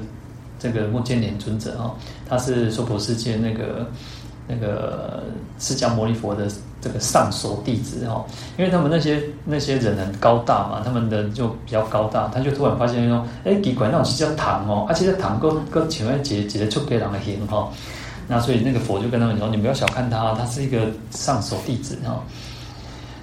[0.59, 1.95] 这个目犍连尊者哈，
[2.29, 3.87] 他是娑婆世界那个
[4.47, 5.23] 那个
[5.59, 6.49] 释迦牟尼佛的
[6.81, 8.25] 这个上首弟子哈，
[8.57, 17.69] 因为他们那些那些人很高大嘛，他们的就比较高大，他就突然发现说，哎，奇怪，那种是叫唐哦，而且这唐哥哥前面结结的出给人行哈，
[18.27, 22.23] 那所以那个佛就跟他们说，你不要小看他，他是一个上首弟子哈。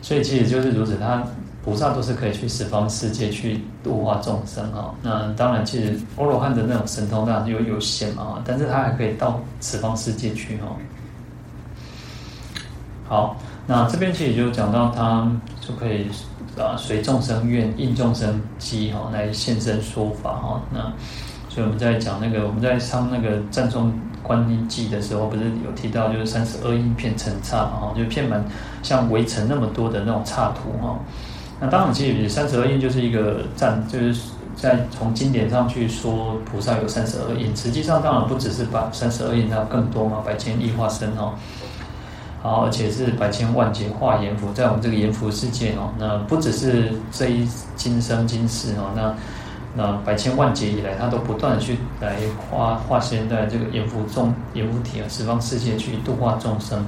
[0.01, 1.23] 所以其实就是如此，他
[1.65, 4.93] 菩萨都是可以去十方世界去度化众生啊。
[5.01, 10.67] 那当然，其实阿罗汉的那种神通当然有有限嘛，但是他还可以到十方世界去哈。
[13.09, 13.35] 好，
[13.65, 16.07] 那这边其实就讲到他就可以
[16.55, 20.61] 啊随众生愿应众生机哈来现身说法哈。
[20.71, 20.81] 那
[21.49, 23.91] 所以我们在讲那个我们在唱那个赞颂。
[24.25, 28.43] 观音记的时候，不是有提到就是三十二应片成刹嘛，哈，就片满
[28.81, 30.97] 像围城那么多的那种刹图哈。
[31.59, 34.21] 那当然，其实三十二应就是一个赞，就是
[34.55, 41.33] 在从经典上去说菩萨有三十二应，实际上当然不只是把三十二应，它更多嘛，百千亿化身哦。
[42.41, 49.13] 好，而且是百千万劫化阎浮，在我们这个阎浮世界哦，那不只是这一今生今世哦，那。
[49.77, 52.15] 那百千万劫以来，他都不断的去来
[52.49, 56.87] 化化现在这个阎浮众、阎浮体啊，十方世界去度化众生。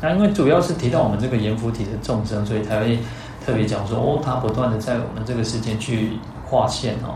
[0.00, 2.98] 那因为主要是提到我们这个阎浮体的众生，所以才会
[3.44, 6.10] 特别讲说哦，他不断的在我们这个时间去
[6.44, 7.14] 划线哦。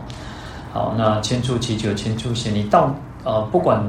[0.73, 3.83] 好，那千处祈求千处现，你到呃，不管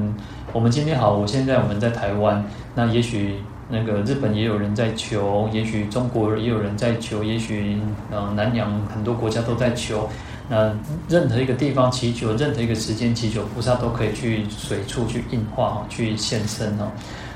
[0.53, 3.35] 我们今天好，我现在我们在台湾，那也许
[3.69, 7.77] 那个日本也有人在求，也许中国也有人在求，也许
[8.09, 10.07] 呃南洋很多国家都在求。
[10.49, 10.71] 那
[11.09, 16.87] 任何一个地方祈求，任何一个时间祈求，菩萨都可以去随处去应化哈，去现身哦。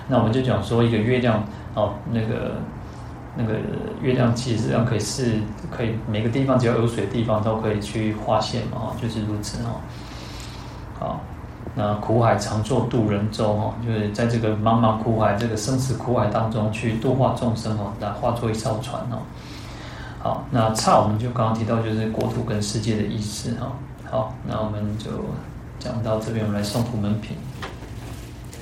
[0.08, 1.44] 那我们就讲说，一个月亮
[1.74, 2.56] 哦，那个
[3.36, 3.54] 那个
[4.02, 9.72] 月亮其实上可以是可以每个地方只要有水的地方都可以去划线嘛哈，就是如此哈。
[11.00, 11.22] 好，
[11.74, 19.20] 那苦海常作渡人舟哈，就是在这个茫茫苦海这个生死苦海当中去度化众生哦，来化作一艘船哦。
[20.20, 23.72] 好，那刹我们就刚刚提到，就是国土跟世界的意思哈。
[24.10, 25.10] 好，那我们就
[25.80, 27.38] 讲到这边，我们来送普门品。